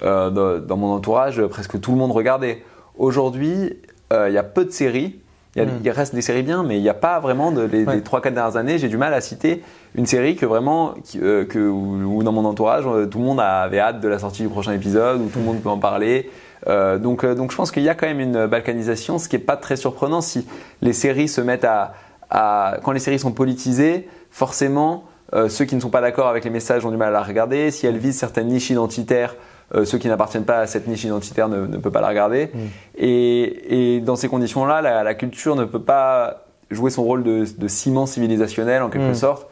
dans, 0.01 0.77
mon 0.77 0.93
entourage, 0.93 1.41
presque 1.47 1.79
tout 1.79 1.91
le 1.91 1.97
monde 1.97 2.11
regardait. 2.11 2.63
Aujourd'hui, 2.97 3.77
il 4.11 4.31
y 4.33 4.37
a 4.37 4.43
peu 4.43 4.65
de 4.65 4.71
séries 4.71 5.19
Il, 5.57 5.59
y 5.59 5.61
a- 5.61 5.67
Mm. 5.67 5.79
il 5.85 5.89
reste 5.89 6.13
des 6.13 6.21
séries 6.21 6.43
bien, 6.43 6.63
mais 6.63 6.77
il 6.77 6.81
n'y 6.81 6.89
a 6.89 6.93
pas 6.93 7.21
vraiment 7.21 7.49
de 7.49 7.61
les, 7.61 7.85
Ouais. 7.85 7.95
les 7.95 8.01
3-4 8.01 8.33
dernières 8.33 8.57
années. 8.57 8.77
J'ai 8.77 8.89
du 8.89 8.97
mal 8.97 9.13
à 9.13 9.21
citer 9.21 9.63
une 9.95 10.05
série 10.05 10.35
que 10.35 10.45
vraiment, 10.45 10.95
qui- 11.01 11.19
que, 11.19 11.69
où, 11.69 12.17
où 12.17 12.23
dans 12.23 12.33
mon 12.33 12.43
entourage, 12.43 12.83
tout 12.83 13.19
le 13.19 13.23
monde 13.23 13.39
avait 13.39 13.79
hâte 13.79 14.01
de 14.01 14.07
la 14.09 14.19
sortie 14.19 14.41
du 14.41 14.49
prochain 14.49 14.73
épisode, 14.73 15.21
où 15.21 15.29
tout 15.29 15.39
le 15.39 15.45
monde 15.45 15.61
peut 15.61 15.69
en 15.69 15.77
parler. 15.77 16.29
Euh, 16.67 16.97
donc, 16.97 17.23
euh, 17.23 17.35
donc 17.35 17.51
je 17.51 17.55
pense 17.57 17.71
qu'il 17.71 17.83
y 17.83 17.89
a 17.89 17.95
quand 17.95 18.07
même 18.07 18.19
une 18.19 18.47
balkanisation, 18.47 19.19
ce 19.19 19.29
qui 19.29 19.35
n'est 19.35 19.41
pas 19.43 19.57
très 19.57 19.75
surprenant 19.75 20.21
si 20.21 20.47
les 20.81 20.93
séries 20.93 21.27
se 21.27 21.41
mettent 21.41 21.65
à, 21.65 21.93
à- 22.29 22.77
quand 22.83 22.91
les 22.91 22.99
séries 22.99 23.19
sont 23.19 23.31
politisées, 23.31 24.07
forcément, 24.31 25.03
euh, 25.33 25.49
ceux 25.49 25.65
qui 25.65 25.75
ne 25.75 25.79
sont 25.81 25.89
pas 25.89 26.01
d'accord 26.01 26.27
avec 26.27 26.43
les 26.43 26.49
messages 26.49 26.85
ont 26.85 26.91
du 26.91 26.97
mal 26.97 27.09
à 27.09 27.11
la 27.19 27.23
regarder. 27.23 27.71
Si 27.71 27.85
elles 27.87 27.97
visent 27.97 28.17
certaines 28.17 28.47
niches 28.47 28.69
identitaires, 28.69 29.35
euh, 29.73 29.85
ceux 29.85 29.97
qui 29.97 30.07
n'appartiennent 30.07 30.45
pas 30.45 30.59
à 30.59 30.67
cette 30.67 30.87
niche 30.87 31.03
identitaire 31.03 31.49
ne, 31.49 31.65
ne 31.65 31.77
peuvent 31.77 31.91
pas 31.91 32.01
la 32.01 32.07
regarder. 32.09 32.51
Mm. 32.53 32.59
Et, 32.97 33.95
et 33.95 33.99
dans 34.01 34.15
ces 34.15 34.27
conditions-là, 34.27 34.81
la, 34.81 35.03
la 35.03 35.13
culture 35.15 35.55
ne 35.55 35.65
peut 35.65 35.81
pas 35.81 36.45
jouer 36.71 36.89
son 36.91 37.03
rôle 37.03 37.23
de, 37.23 37.45
de 37.57 37.67
ciment 37.67 38.05
civilisationnel 38.05 38.81
en 38.83 38.89
quelque 38.89 39.11
Mm. 39.11 39.15
sorte. 39.15 39.47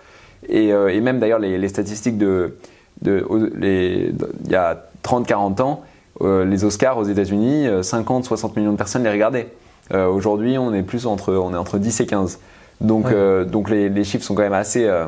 Et, 0.49 0.73
euh, 0.73 0.89
et 0.89 0.99
même 1.01 1.19
d'ailleurs, 1.19 1.39
les, 1.39 1.57
les 1.57 1.67
statistiques 1.67 2.17
de, 2.17 2.57
de, 3.01 3.25
au- 3.27 3.37
les- 3.55 4.11
de- 4.11 4.31
il 4.45 4.51
y 4.51 4.55
a 4.55 4.83
30-40 5.03 5.61
ans, 5.61 5.81
les 6.23 6.63
Oscars 6.63 6.97
aux 6.97 7.03
États-Unis, 7.03 7.67
50-60 7.81 8.57
millions 8.57 8.71
de 8.71 8.77
personnes 8.77 9.03
les 9.03 9.11
regardaient. 9.11 9.47
Euh, 9.93 10.07
Aujourd'hui, 10.07 10.57
on 10.57 10.73
est 10.73 10.81
plus 10.83 11.05
entre, 11.05 11.33
on 11.33 11.53
est 11.53 11.57
entre 11.57 11.77
10 11.77 11.99
et 12.01 12.05
15. 12.05 12.39
Donc, 12.81 13.05
Ouais. 13.07 13.11
euh, 13.13 13.45
donc 13.45 13.69
les, 13.69 13.89
les 13.89 14.03
chiffres 14.03 14.23
sont 14.25 14.33
quand 14.35 14.41
même 14.43 14.53
assez. 14.53 14.85
euh, 14.85 15.05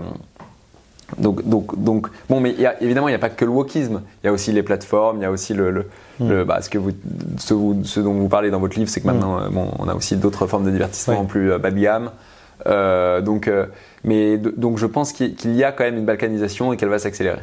donc, 1.20 1.48
donc, 1.48 1.82
donc, 1.82 2.08
bon, 2.30 2.40
mais 2.40 2.52
il 2.52 2.62
y 2.62 2.66
a- 2.66 2.82
évidemment, 2.82 3.08
il 3.08 3.12
n'y 3.12 3.16
a 3.16 3.20
pas 3.20 3.30
que 3.30 3.46
le 3.46 3.52
wokisme. 3.52 4.02
Il 4.24 4.28
y 4.28 4.30
a 4.30 4.34
aussi 4.34 4.52
les 4.52 4.64
plateformes, 4.64 5.18
il 5.20 5.22
y 5.22 5.26
a 5.26 5.32
aussi 5.32 5.54
le, 5.54 5.70
le, 5.72 5.86
Mm. 6.20 6.30
le- 6.30 6.44
bah, 6.46 6.62
ce, 6.62 6.70
que 6.70 6.78
vous, 6.78 6.92
ce, 7.38 7.54
vous- 7.54 7.84
ce 7.84 8.00
dont 8.00 8.14
vous 8.14 8.28
parlez 8.28 8.50
dans 8.50 8.60
votre 8.60 8.78
livre, 8.78 8.90
c'est 8.90 9.02
que 9.02 9.08
maintenant, 9.08 9.40
euh, 9.40 9.50
bon, 9.50 9.70
on 9.80 9.88
a 9.88 9.94
aussi 9.94 10.16
d'autres 10.18 10.48
formes 10.48 10.66
de 10.66 10.72
divertissement 10.72 11.22
Ouais. 11.22 11.28
plus 11.28 11.52
euh, 11.52 11.58
bas 11.60 11.72
de 11.72 11.80
gamme. 11.80 12.12
Euh, 12.68 13.22
donc, 13.22 13.48
euh, 13.48 13.66
mais 14.04 14.38
donc, 14.38 14.78
je 14.78 14.86
pense 14.88 15.12
qu'il 15.14 15.36
qu'il 15.36 15.56
y 15.56 15.64
a 15.64 15.72
quand 15.72 15.84
même 15.84 15.98
une 15.98 16.06
balkanisation 16.06 16.74
et 16.74 16.78
qu'elle 16.78 16.90
va 16.90 17.00
s'accélérer. 17.00 17.42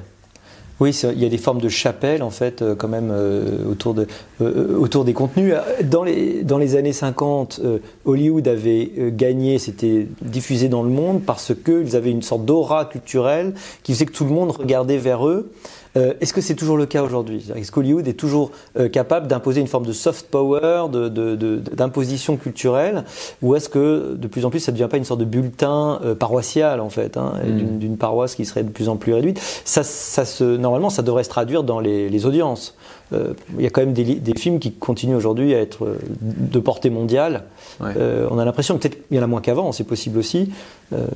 Oui, 0.83 0.91
il 0.91 1.23
y 1.23 1.25
a 1.25 1.29
des 1.29 1.39
formes 1.39 1.61
de 1.61 1.69
chapelle 1.69 2.25
en 2.25 2.31
fait, 2.31 2.61
euh, 2.61 2.75
quand 2.75 2.89
même 2.89 3.11
euh, 3.13 3.71
autour, 3.71 3.95
de, 3.95 4.09
euh, 4.41 4.77
autour 4.77 5.05
des 5.05 5.13
contenus. 5.13 5.55
Dans 5.85 6.03
les, 6.03 6.43
dans 6.43 6.59
les 6.59 6.75
années 6.75 6.93
50, 6.93 7.61
euh, 7.63 7.79
Hollywood 8.05 8.49
avait 8.49 8.91
euh, 8.99 9.11
gagné, 9.15 9.61
c'était 9.61 10.09
diffusé 10.23 10.69
dans 10.69 10.83
le 10.83 10.89
monde 10.89 11.23
parce 11.25 11.53
qu'ils 11.55 11.95
avaient 11.95 12.11
une 12.11 12.23
sorte 12.23 12.45
d'aura 12.45 12.87
culturelle 12.87 13.55
qui 13.85 13.93
faisait 13.93 14.07
que 14.07 14.13
tout 14.13 14.25
le 14.25 14.33
monde 14.33 14.51
regardait 14.51 14.99
vers 14.99 15.29
eux. 15.29 15.53
Euh, 15.97 16.15
Est-ce 16.21 16.33
que 16.33 16.41
c'est 16.41 16.55
toujours 16.55 16.77
le 16.79 16.87
cas 16.87 17.03
aujourd'hui? 17.03 17.45
Est-ce 17.55 17.71
qu'Hollywood 17.71 18.09
est 18.09 18.15
toujours 18.15 18.51
euh, 18.79 18.89
capable 18.89 19.27
d'imposer 19.27 19.61
une 19.61 19.67
forme 19.67 19.85
de 19.85 19.93
soft 19.93 20.27
power, 20.31 20.85
de- 20.91 21.09
de- 21.09 21.37
de- 21.37 21.59
d'imposition 21.75 22.37
culturelle, 22.37 23.05
ou 23.43 23.55
est-ce 23.55 23.69
que 23.69 24.15
de 24.17 24.27
plus 24.27 24.45
en 24.47 24.51
plus 24.51 24.61
ça 24.61 24.73
ne 24.73 24.77
devient 24.79 24.89
pas 24.89 24.97
une 24.97 25.05
sorte 25.05 25.21
de 25.21 25.27
bulletin 25.27 26.01
euh, 26.05 26.15
paroissial 26.15 26.81
en 26.81 26.89
fait, 26.91 27.17
hein, 27.17 27.35
Mm. 27.45 27.57
d'une- 27.59 27.79
d'une 27.79 27.97
paroisse 27.99 28.35
qui 28.35 28.45
serait 28.47 28.63
de 28.63 28.71
plus 28.71 28.89
en 28.89 28.97
plus 28.97 29.13
réduite? 29.13 29.39
Ça, 29.65 29.83
ça 29.83 30.25
se, 30.25 30.45
Normalement, 30.45 30.91
ça 30.91 31.03
devrait 31.03 31.25
se 31.25 31.29
traduire 31.31 31.63
dans 31.63 31.81
les, 31.81 32.09
les 32.09 32.27
audiences. 32.27 32.75
Euh, 33.13 33.35
Il 33.59 33.63
y 33.63 33.67
a 33.67 33.71
quand 33.71 33.81
même 33.83 33.93
des, 33.93 34.33
films 34.37 34.59
qui 34.59 34.73
continuent 34.73 35.17
aujourd'hui 35.17 35.55
à 35.55 35.61
être 35.61 35.85
euh, 35.85 35.99
de 36.21 36.59
portée 36.59 36.89
mondiale. 36.91 37.45
Ouais. 37.81 37.93
Euh, 37.97 38.27
on 38.31 38.39
a 38.39 38.45
l'impression, 38.45 38.79
peut-être 38.79 38.99
il 39.11 39.17
y 39.17 39.21
en 39.21 39.23
a 39.23 39.27
moins 39.27 39.41
qu'avant, 39.41 39.73
c'est 39.73 39.85
possible 39.85 40.19
aussi. 40.19 40.51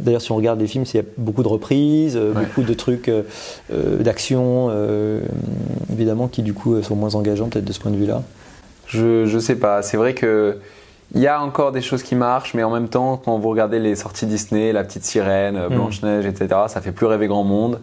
D'ailleurs, 0.00 0.22
si 0.22 0.32
on 0.32 0.36
regarde 0.36 0.58
les 0.58 0.66
films, 0.66 0.84
il 0.92 0.96
y 0.96 1.00
a 1.00 1.04
beaucoup 1.18 1.42
de 1.42 1.48
reprises, 1.48 2.16
Ouais. 2.16 2.32
beaucoup 2.46 2.62
de 2.62 2.72
trucs 2.74 3.10
d'action, 4.00 4.70
évidemment, 5.92 6.28
qui 6.28 6.42
du 6.42 6.54
coup 6.54 6.80
sont 6.82 6.96
moins 6.96 7.14
engageants 7.14 7.48
peut-être 7.48 7.64
de 7.64 7.72
ce 7.72 7.80
point 7.80 7.90
de 7.90 7.96
vue-là. 7.96 8.22
Je, 8.86 9.26
je 9.26 9.38
sais 9.38 9.56
pas. 9.56 9.82
C'est 9.82 9.96
vrai 9.96 10.14
que 10.14 10.56
il 11.14 11.20
y 11.20 11.26
a 11.28 11.40
encore 11.42 11.72
des 11.72 11.82
choses 11.82 12.02
qui 12.02 12.14
marchent, 12.16 12.54
mais 12.54 12.62
en 12.64 12.70
même 12.70 12.88
temps, 12.88 13.20
quand 13.22 13.38
vous 13.38 13.48
regardez 13.48 13.78
les 13.78 13.94
sorties 13.96 14.26
Disney, 14.26 14.72
La 14.72 14.82
Petite 14.82 15.04
Sirène, 15.04 15.58
Mm. 15.68 15.74
Blanche 15.74 16.02
Neige, 16.02 16.26
etc., 16.26 16.48
ça 16.68 16.80
fait 16.80 16.92
plus 16.92 17.06
rêver 17.06 17.26
grand 17.28 17.44
monde. 17.44 17.80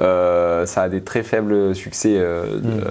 Euh, 0.00 0.66
ça 0.66 0.82
a 0.82 0.88
des 0.88 1.00
très 1.02 1.22
faibles 1.22 1.74
succès 1.76 2.14
euh, 2.16 2.58
de- 2.58 2.68
Mm. 2.68 2.84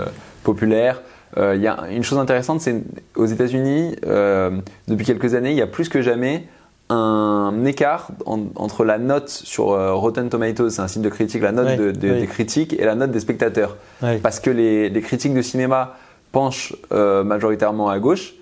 Populaires. 0.43 1.01
Euh, 1.37 1.55
Il 1.55 1.61
y 1.61 1.67
a 1.67 1.77
une 1.91 2.03
chose 2.03 2.19
intéressante, 2.19 2.61
c'est 2.61 2.83
aux 3.15 3.25
États-Unis, 3.25 3.95
euh, 4.05 4.51
depuis 4.87 5.05
quelques 5.05 5.33
années, 5.33 5.51
il 5.51 5.57
y 5.57 5.61
a 5.61 5.67
plus 5.67 5.89
que 5.89 6.01
jamais 6.01 6.45
un 6.89 7.65
écart 7.65 8.09
en- 8.25 8.41
entre 8.55 8.83
la 8.85 8.97
note 8.99 9.29
sur 9.29 9.71
euh, 9.71 9.93
Rotten 9.93 10.29
Tomatoes, 10.29 10.69
c'est 10.69 10.81
un 10.81 10.87
site 10.87 11.01
de 11.01 11.09
critique, 11.09 11.41
la 11.41 11.51
note 11.51 11.75
de- 11.77 11.91
de- 11.91 12.09
oui. 12.11 12.19
des 12.19 12.27
critiques 12.27 12.73
et 12.79 12.85
la 12.85 12.93
note 12.95 13.09
des 13.11 13.19
spectateurs 13.21 13.77
parce 14.21 14.39
que 14.39 14.51
les, 14.51 14.89
les 14.89 15.01
critiques 15.01 15.33
de 15.33 15.41
cinéma 15.41 15.95
penchent 16.31 16.75
euh, 16.91 17.23
majoritairement 17.23 17.89
à 17.89 17.97
gauche, 17.99 18.33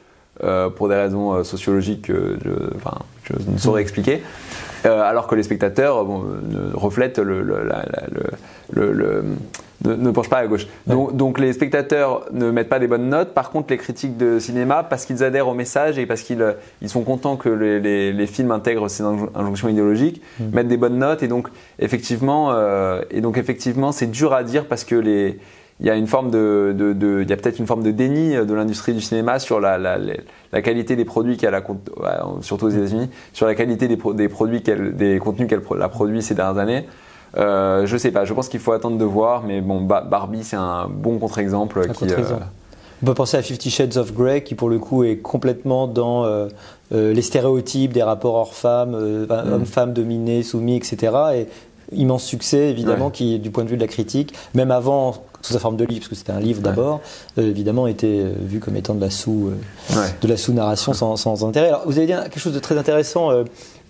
euh, 0.44 0.70
pour 0.70 0.90
des 0.90 0.96
raisons 0.96 1.44
sociologiques 1.44 2.08
que 2.08 2.38
je, 2.44 2.50
enfin, 2.76 2.98
je 3.26 3.34
ne 3.52 3.58
saurais 3.58 3.84
expliquer, 3.84 4.24
alors 4.84 5.28
que 5.28 5.36
les 5.36 5.44
spectateurs 5.44 6.04
bon, 6.04 6.24
reflètent 6.74 7.20
le, 7.20 7.42
le- 7.44 7.64
la- 7.64 7.86
la- 7.86 8.08
le- 8.12 8.32
le- 8.74 8.92
le- 8.92 9.24
ne, 9.86 9.96
ne 9.96 10.12
penchent 10.12 10.30
pas 10.30 10.38
à 10.38 10.48
gauche. 10.48 10.68
Donc, 10.88 11.16
donc 11.16 11.40
les 11.40 11.54
spectateurs 11.54 12.26
ne 12.32 12.52
mettent 12.52 12.70
pas 12.70 12.80
des 12.80 12.88
bonnes 12.88 13.10
notes, 13.10 13.34
par 13.34 13.50
contre 13.50 13.68
les 13.72 13.78
critiques 13.78 14.18
de 14.18 14.40
cinéma, 14.40 14.84
parce 14.84 15.06
qu'ils 15.06 15.24
adhèrent 15.24 15.48
au 15.48 15.54
message 15.54 15.98
et 15.98 16.06
parce 16.06 16.22
qu'ils 16.22 16.42
euh, 16.42 16.54
ils 16.82 16.90
sont 16.90 17.02
contents 17.04 17.36
que 17.38 17.50
les, 17.50 17.80
les- 17.80 18.14
les 18.14 18.28
films 18.28 18.52
intègrent 18.52 18.88
ces 18.90 19.04
injon- 19.04 19.30
injonctions 19.36 19.70
idéologiques, 19.70 20.22
Mm. 20.40 20.44
mettent 20.54 20.68
des 20.68 20.78
bonnes 20.78 20.98
notes 21.00 21.24
et 21.24 21.28
donc 21.28 21.48
effectivement, 21.80 22.50
euh, 22.52 23.02
et 23.12 23.22
donc 23.22 23.38
effectivement 23.38 23.92
c'est 23.92 24.08
dur 24.10 24.34
à 24.34 24.44
dire 24.44 24.66
parce 24.66 24.84
que 24.84 24.96
les 24.96 25.40
il 25.80 25.88
y 25.88 25.90
a 25.90 25.96
une 25.96 26.06
forme 26.06 26.30
de, 26.30 26.76
de- 26.78 26.94
de- 26.94 27.22
il 27.24 27.30
y 27.30 27.34
a 27.34 27.38
peut-être 27.38 27.58
une 27.58 27.66
forme 27.66 27.82
de 27.82 27.90
déni 27.90 28.36
de 28.36 28.54
l'industrie 28.54 28.94
du 28.94 29.02
cinéma 29.02 29.40
sur 29.40 29.60
la, 29.60 29.80
la, 29.80 29.98
la- 29.98 30.14
la 30.54 30.62
qualité 30.62 30.96
des 30.96 31.06
produits 31.06 31.38
qu'elle 31.38 31.56
a, 31.56 31.62
ouais, 31.62 32.42
surtout 32.42 32.68
aux 32.68 32.70
États-Unis, 32.70 33.10
sur 33.34 33.48
la 33.48 33.56
qualité 33.56 33.88
des, 33.88 33.98
pro- 33.98 34.14
des 34.14 34.30
produits 34.30 34.62
qu'elle, 34.62 34.96
des 34.96 35.18
contenus 35.18 35.48
qu'elle 35.50 35.62
a 35.82 35.90
produit 35.90 36.22
ces 36.22 36.36
dernières 36.36 36.60
années. 36.62 36.86
Euh, 37.38 37.86
je 37.86 37.96
sais 37.98 38.12
pas, 38.12 38.26
je 38.26 38.34
pense 38.34 38.50
qu'il 38.50 38.60
faut 38.60 38.74
attendre 38.74 38.98
de 38.98 39.06
voir, 39.06 39.44
mais 39.44 39.62
bon, 39.62 39.82
Ba- 39.82 40.02
Barbie 40.02 40.44
c'est 40.44 40.58
un 40.58 40.88
bon 40.90 41.18
contre-exemple 41.18 41.82
qui. 41.82 41.88
contre-exemple. 42.00 42.44
On 43.04 43.06
peut 43.06 43.14
penser 43.16 43.38
à 43.38 43.42
Fifty 43.42 43.72
Shades 43.72 43.98
of 43.98 44.14
Grey, 44.14 44.44
qui 44.44 44.54
pour 44.54 44.70
le 44.70 44.78
coup 44.78 45.04
est 45.04 45.18
complètement 45.18 45.88
dans 45.88 46.26
euh, 46.26 46.50
euh, 46.94 47.14
les 47.14 47.22
stéréotypes 47.24 47.94
des 47.94 48.04
rapports 48.04 48.36
hors-femmes, 48.36 48.94
euh, 48.96 49.26
Mm. 49.26 49.54
hommes-femmes 49.54 49.94
dominés, 49.94 50.44
soumis, 50.44 50.76
etc. 50.76 51.12
Et 51.36 51.48
immense 51.96 52.24
succès, 52.24 52.70
évidemment, 52.70 53.06
Ouais. 53.08 53.12
qui, 53.12 53.40
du 53.40 53.50
point 53.50 53.64
de 53.64 53.70
vue 53.70 53.76
de 53.76 53.82
la 53.82 53.88
critique, 53.88 54.34
même 54.54 54.70
avant, 54.72 55.16
sous 55.42 55.54
sa 55.54 55.60
forme 55.60 55.78
de 55.78 55.84
livre, 55.86 56.02
parce 56.02 56.10
que 56.10 56.16
c'était 56.16 56.32
un 56.32 56.40
livre 56.40 56.62
d'abord, 56.62 57.02
euh, 57.40 57.50
évidemment, 57.50 57.88
était 57.88 58.06
euh, 58.08 58.34
vu 58.40 58.60
comme 58.60 58.76
étant 58.76 58.94
de 58.94 59.02
la 59.02 59.10
sous, 59.10 59.50
euh, 59.50 59.98
Ouais. 60.00 60.06
de 60.22 60.28
la 60.28 60.38
sous-narration 60.38 60.94
sans, 60.94 61.16
sans 61.16 61.44
intérêt. 61.44 61.70
Alors, 61.70 61.82
vous 61.88 61.98
avez 61.98 62.06
dit 62.06 62.14
quelque 62.14 62.40
chose 62.40 62.54
de 62.54 62.60
très 62.60 62.78
intéressant. 62.78 63.32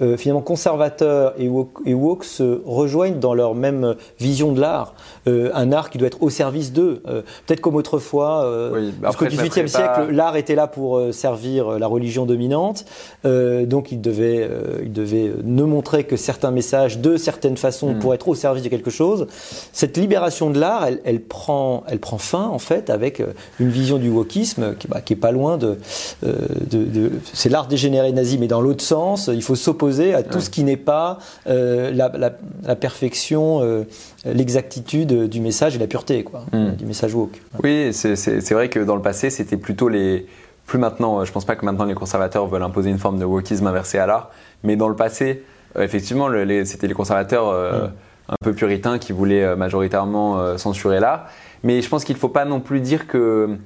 Euh, 0.02 0.18
finalement, 0.18 0.42
conservateurs 0.42 1.34
et 1.38 1.48
woke, 1.48 1.80
et 1.86 1.94
woke 1.94 2.24
se 2.24 2.62
rejoignent 2.66 3.20
dans 3.20 3.34
leur 3.34 3.56
même 3.56 3.96
vision 4.20 4.52
de 4.52 4.60
l'art. 4.62 4.94
Euh, 5.28 5.52
un 5.54 5.72
art 5.72 5.90
qui 5.90 5.98
doit 5.98 6.08
être 6.08 6.22
au 6.24 6.30
service 6.30 6.74
d'eux. 6.74 7.02
Euh, 7.08 7.22
Peut-être 7.46 7.62
comme 7.62 7.76
autrefois, 7.76 8.44
euh, 8.46 8.72
Oui, 8.74 8.94
bah 9.00 9.10
jusqu'au 9.10 9.26
après, 9.26 9.36
je 9.36 9.42
XVIIIe 9.42 9.64
pas- 9.64 9.68
siècle, 9.68 10.12
l'art 10.12 10.36
était 10.38 10.56
là 10.56 10.68
pour 10.68 10.98
euh, 10.98 11.12
servir 11.12 11.74
euh, 11.74 11.80
la 11.80 11.88
religion 11.88 12.26
dominante. 12.26 12.86
Euh, 13.26 13.66
donc, 13.66 13.92
il 13.92 14.02
devait, 14.02 14.48
euh, 14.50 14.80
il 14.84 14.92
devait 14.94 15.32
ne 15.44 15.64
montrer 15.64 16.04
que 16.06 16.16
certains 16.16 16.52
messages 16.52 17.00
de 17.00 17.18
certaines 17.18 17.58
façons 17.58 17.94
Mm. 17.94 18.00
pour 18.00 18.14
être 18.14 18.28
au 18.28 18.36
service 18.36 18.64
de 18.64 18.70
quelque 18.70 18.90
chose. 18.92 19.28
Cette 19.74 19.98
libération 19.98 20.50
de 20.50 20.60
l'art, 20.60 20.86
elle, 20.86 21.00
elle 21.04 21.22
prend, 21.22 21.84
elle 21.88 22.00
prend 22.00 22.18
fin 22.18 22.48
en 22.48 22.60
fait 22.60 22.90
avec 22.90 23.22
une 23.60 23.70
vision 23.70 23.98
du 23.98 24.10
wokisme 24.10 24.76
qui, 24.78 24.88
bah, 24.88 25.02
qui 25.02 25.14
est 25.14 25.16
pas 25.18 25.32
loin 25.32 25.58
de, 25.58 25.78
euh, 26.26 26.34
de, 26.70 26.84
de- 26.84 27.12
c'est 27.34 27.50
l'art 27.50 27.68
dégénéré 27.68 28.12
nazi, 28.12 28.38
mais 28.38 28.48
dans 28.48 28.62
l'autre 28.62 28.84
sens, 28.84 29.30
il 29.32 29.44
faut 29.44 29.56
s'opposer 29.56 29.90
à 29.99 30.23
tout 30.23 30.36
Ouais. 30.36 30.41
ce 30.41 30.49
qui 30.49 30.63
n'est 30.63 30.77
pas 30.77 31.19
euh, 31.47 31.91
la, 31.91 32.10
la- 32.17 32.32
la 32.63 32.75
perfection, 32.75 33.62
euh, 33.62 33.84
l'exactitude 34.25 35.27
du 35.30 35.39
message 35.41 35.75
et 35.75 35.80
la 35.80 35.88
pureté, 35.88 36.23
quoi, 36.23 36.41
Mm. 36.54 36.71
du 36.75 36.86
message 36.86 37.13
woke. 37.13 37.41
Oui, 37.63 37.89
c'est- 37.93 38.51
vrai 38.54 38.69
que 38.69 38.80
dans 38.80 38.95
le 38.95 39.01
passé, 39.01 39.30
c'était 39.30 39.58
plutôt 39.58 39.89
les. 39.89 40.25
Plus 40.67 40.80
maintenant, 40.80 41.19
euh, 41.19 41.25
je 41.25 41.32
pense 41.32 41.43
pas 41.45 41.56
que 41.56 41.65
maintenant 41.65 41.86
les 41.86 41.95
conservateurs 41.95 42.47
veulent 42.47 42.63
imposer 42.63 42.89
une 42.89 42.99
forme 42.99 43.19
de 43.19 43.25
wokisme 43.25 43.67
inversé 43.67 43.97
à 43.97 44.06
l'art, 44.06 44.30
mais 44.63 44.75
dans 44.77 44.88
le 44.88 44.95
passé, 44.95 45.43
euh, 45.75 45.82
effectivement, 45.84 46.27
le- 46.30 46.63
c'était 46.65 46.88
les 46.88 46.93
conservateurs 46.93 47.49
euh, 47.49 47.88
Mm. 47.88 47.91
un 48.30 48.36
peu 48.43 48.54
puritains 48.54 48.97
qui 48.97 49.12
voulaient 49.12 49.43
euh, 49.43 49.56
majoritairement 49.56 50.39
euh, 50.39 50.58
censurer 50.58 50.99
l'art. 50.99 51.25
Mais 51.63 51.82
je 51.82 51.89
pense 51.89 52.04
qu'il 52.06 52.15
faut 52.15 52.30
pas 52.30 52.45
non 52.45 52.60
plus 52.62 52.80
dire 52.80 53.08
que 53.08 53.58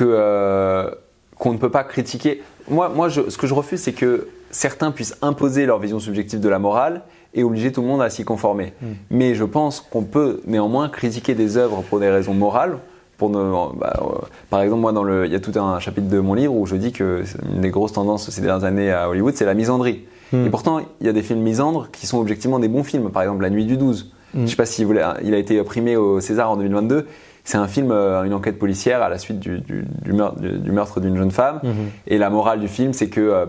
euh, 0.00 0.90
qu'on 1.38 1.52
ne 1.52 1.58
peut 1.58 1.70
pas 1.70 1.84
critiquer. 1.84 2.42
Moi, 2.68 2.88
moi, 2.88 3.08
je- 3.08 3.28
ce 3.30 3.36
que 3.38 3.46
je 3.46 3.54
refuse, 3.54 3.80
c'est 3.80 3.92
que 3.92 4.28
certains 4.52 4.92
puissent 4.92 5.16
imposer 5.22 5.66
leur 5.66 5.78
vision 5.80 5.98
subjective 5.98 6.38
de 6.38 6.48
la 6.48 6.58
morale 6.60 7.02
et 7.34 7.42
obliger 7.42 7.72
tout 7.72 7.80
le 7.82 7.88
monde 7.88 8.02
à 8.02 8.10
s'y 8.10 8.24
conformer. 8.24 8.72
Mm. 8.80 8.86
Mais 9.10 9.34
je 9.34 9.44
pense 9.44 9.80
qu'on 9.80 10.02
peut 10.02 10.40
néanmoins 10.46 10.88
critiquer 10.88 11.34
des 11.34 11.56
œuvres 11.56 11.82
pour 11.88 11.98
des 11.98 12.08
raisons 12.10 12.34
morales. 12.34 12.78
Pour 13.18 13.30
ne, 13.30 13.38
bah, 13.78 13.92
euh, 14.02 14.04
par 14.50 14.60
exemple, 14.62 14.80
moi, 14.82 14.92
dans 14.92 15.02
le, 15.04 15.26
il 15.26 15.32
y 15.32 15.34
a 15.34 15.40
tout 15.40 15.52
un 15.58 15.78
chapitre 15.80 16.08
de 16.08 16.18
mon 16.20 16.34
livre 16.34 16.54
où 16.54 16.66
je 16.66 16.76
dis 16.76 16.92
que 16.92 17.22
une 17.54 17.60
des 17.60 17.70
grosses 17.70 17.92
tendances 17.92 18.28
ces 18.30 18.40
dernières 18.40 18.64
années 18.64 18.90
à 18.92 19.08
Hollywood, 19.08 19.34
c'est 19.34 19.44
la 19.44 19.54
misandrie. 19.54 20.04
Mm. 20.32 20.46
Et 20.46 20.50
pourtant, 20.50 20.80
il 21.00 21.06
y 21.06 21.08
a 21.08 21.12
des 21.12 21.22
films 21.22 21.40
misandres 21.40 21.88
qui 21.90 22.06
sont 22.06 22.18
objectivement 22.18 22.58
des 22.58 22.68
bons 22.68 22.84
films. 22.84 23.10
Par 23.10 23.22
exemple, 23.22 23.42
La 23.42 23.50
Nuit 23.50 23.64
du 23.64 23.76
12. 23.76 24.12
Mm. 24.34 24.44
Je 24.44 24.50
sais 24.50 24.56
pas 24.56 24.66
si 24.66 24.84
vous 24.84 24.92
il 25.22 25.34
a 25.34 25.38
été 25.38 25.62
primé 25.62 25.96
au 25.96 26.20
César 26.20 26.50
en 26.50 26.56
2022. 26.56 27.06
C'est 27.44 27.58
un 27.58 27.66
film, 27.66 27.90
euh, 27.90 28.22
une 28.22 28.34
enquête 28.34 28.58
policière 28.58 29.02
à 29.02 29.08
la 29.08 29.18
suite 29.18 29.40
du, 29.40 29.58
du- 29.60 29.84
du 30.04 30.12
meurtre, 30.12 30.38
du- 30.40 30.58
du 30.58 30.70
meurtre 30.70 31.00
d'une 31.00 31.16
jeune 31.16 31.30
femme. 31.32 31.58
Mhm. 31.62 31.72
Et 32.06 32.18
la 32.18 32.30
morale 32.30 32.60
du 32.60 32.68
film, 32.68 32.92
c'est 32.92 33.08
que 33.08 33.20
euh, 33.20 33.46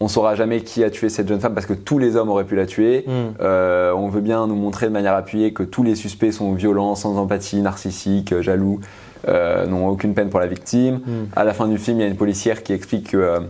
on 0.00 0.08
saura 0.08 0.34
jamais 0.34 0.62
qui 0.62 0.82
a 0.82 0.90
tué 0.90 1.10
cette 1.10 1.28
jeune 1.28 1.40
femme 1.40 1.54
parce 1.54 1.66
que 1.66 1.74
tous 1.74 1.98
les 1.98 2.16
hommes 2.16 2.30
auraient 2.30 2.44
pu 2.44 2.56
la 2.56 2.66
tuer. 2.66 3.04
Mm. 3.06 3.12
Euh, 3.40 3.92
on 3.92 4.08
veut 4.08 4.22
bien 4.22 4.46
nous 4.46 4.54
montrer 4.54 4.86
de 4.86 4.92
manière 4.92 5.14
appuyée 5.14 5.52
que 5.52 5.62
tous 5.62 5.82
les 5.82 5.94
suspects 5.94 6.32
sont 6.32 6.54
violents, 6.54 6.94
sans 6.94 7.18
empathie, 7.18 7.60
narcissiques, 7.60 8.32
euh, 8.32 8.40
jaloux, 8.40 8.80
euh, 9.28 9.66
n'ont 9.66 9.88
aucune 9.88 10.14
peine 10.14 10.30
pour 10.30 10.40
la 10.40 10.46
victime. 10.46 11.00
Mm. 11.04 11.24
À 11.36 11.44
la 11.44 11.52
fin 11.52 11.68
du 11.68 11.76
film, 11.76 11.98
il 11.98 12.00
y 12.00 12.04
a 12.04 12.08
une 12.08 12.16
policière 12.16 12.62
qui 12.62 12.72
explique 12.72 13.10
que, 13.10 13.40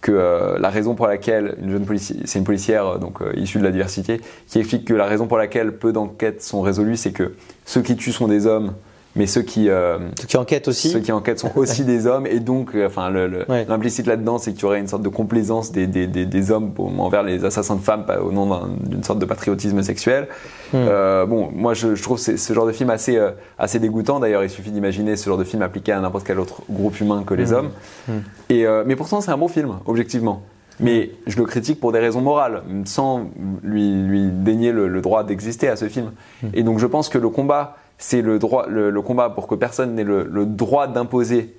que 0.00 0.56
la 0.58 0.70
raison 0.70 0.96
pour 0.96 1.06
laquelle 1.06 1.54
une 1.62 1.70
jeune 1.70 1.84
policière, 1.84 2.18
c'est 2.24 2.40
une 2.40 2.44
policière 2.44 2.98
donc 2.98 3.20
issue 3.36 3.58
de 3.58 3.64
la 3.64 3.70
diversité, 3.70 4.20
qui 4.48 4.58
explique 4.58 4.84
que 4.84 4.94
la 4.94 5.06
raison 5.06 5.28
pour 5.28 5.38
laquelle 5.38 5.70
peu 5.70 5.92
d'enquêtes 5.92 6.42
sont 6.42 6.62
résolues, 6.62 6.96
c'est 6.96 7.12
que 7.12 7.34
ceux 7.64 7.82
qui 7.82 7.94
tuent 7.94 8.10
sont 8.10 8.26
des 8.26 8.48
hommes, 8.48 8.72
mais 9.14 9.26
ceux 9.26 9.42
qui 9.42 9.68
euh, 9.68 9.98
Ceux 10.20 10.26
qui 10.26 10.36
enquêtent 10.36 10.68
aussi. 10.68 10.88
ceux 10.90 11.00
qui 11.00 11.12
enquêtent 11.12 11.38
sont 11.40 11.50
aussi 11.56 11.84
des 11.84 12.06
hommes 12.06 12.26
et 12.26 12.40
donc 12.40 12.74
euh, 12.74 12.86
enfin 12.86 13.12
Ouais. 13.48 13.66
l'implicite 13.68 14.06
là-dedans 14.06 14.38
c'est 14.38 14.52
qu'il 14.52 14.62
y 14.62 14.64
aurait 14.64 14.80
une 14.80 14.86
sorte 14.88 15.02
de 15.02 15.08
complaisance 15.08 15.70
des, 15.72 15.86
des, 15.86 16.06
des, 16.06 16.24
des 16.26 16.50
hommes 16.50 16.72
pour- 16.72 16.90
envers 17.00 17.22
les 17.22 17.44
assassins 17.44 17.76
de 17.76 17.80
femmes 17.82 18.04
au 18.24 18.32
nom 18.32 18.46
d'un- 18.46 18.70
d'une 18.88 19.02
sorte 19.02 19.18
de 19.18 19.26
patriotisme 19.26 19.82
sexuel 19.82 20.28
Hmm. 20.72 20.76
Euh, 20.88 21.26
bon 21.26 21.50
moi 21.54 21.74
je, 21.74 21.94
je 21.94 22.02
trouve 22.02 22.18
ce 22.18 22.52
genre 22.54 22.66
de 22.66 22.72
film 22.72 22.88
assez 22.88 23.16
euh, 23.18 23.32
assez 23.58 23.78
dégoûtant 23.78 24.20
d'ailleurs 24.20 24.42
il 24.42 24.48
suffit 24.48 24.70
d'imaginer 24.70 25.16
ce 25.16 25.28
genre 25.28 25.36
de 25.36 25.44
film 25.44 25.60
appliqué 25.60 25.92
à 25.92 26.00
n'importe 26.00 26.26
quel 26.26 26.38
autre 26.40 26.62
groupe 26.70 26.98
humain 26.98 27.24
que 27.26 27.34
les 27.34 27.50
Hmm. 27.50 27.54
hommes 27.54 27.70
Hmm. 28.08 28.12
et 28.48 28.64
mais 28.86 28.96
pourtant 28.96 29.20
c'est 29.20 29.30
un 29.30 29.36
bon 29.36 29.48
film 29.48 29.72
objectivement 29.86 30.42
mais 30.80 31.10
je 31.26 31.36
le 31.36 31.44
critique 31.44 31.78
pour 31.78 31.92
des 31.92 31.98
raisons 32.00 32.22
morales, 32.22 32.62
sans 32.86 33.26
lui, 33.62 33.92
lui 33.92 34.30
dénier 34.32 34.72
le, 34.72 34.88
le 34.88 35.00
droit 35.02 35.22
d'exister 35.22 35.68
à 35.68 35.76
ce 35.76 35.86
film. 35.88 36.10
Et 36.54 36.62
donc 36.64 36.78
je 36.80 36.86
pense 36.86 37.08
que 37.10 37.18
le 37.18 37.28
combat, 37.28 37.76
c'est 38.02 38.20
le, 38.20 38.40
le, 38.68 39.02
combat 39.02 39.30
pour 39.30 39.46
que 39.46 39.54
personne 39.54 39.94
n'ait 39.94 40.02
le, 40.02 40.44
droit 40.44 40.88
d'imposer 40.88 41.54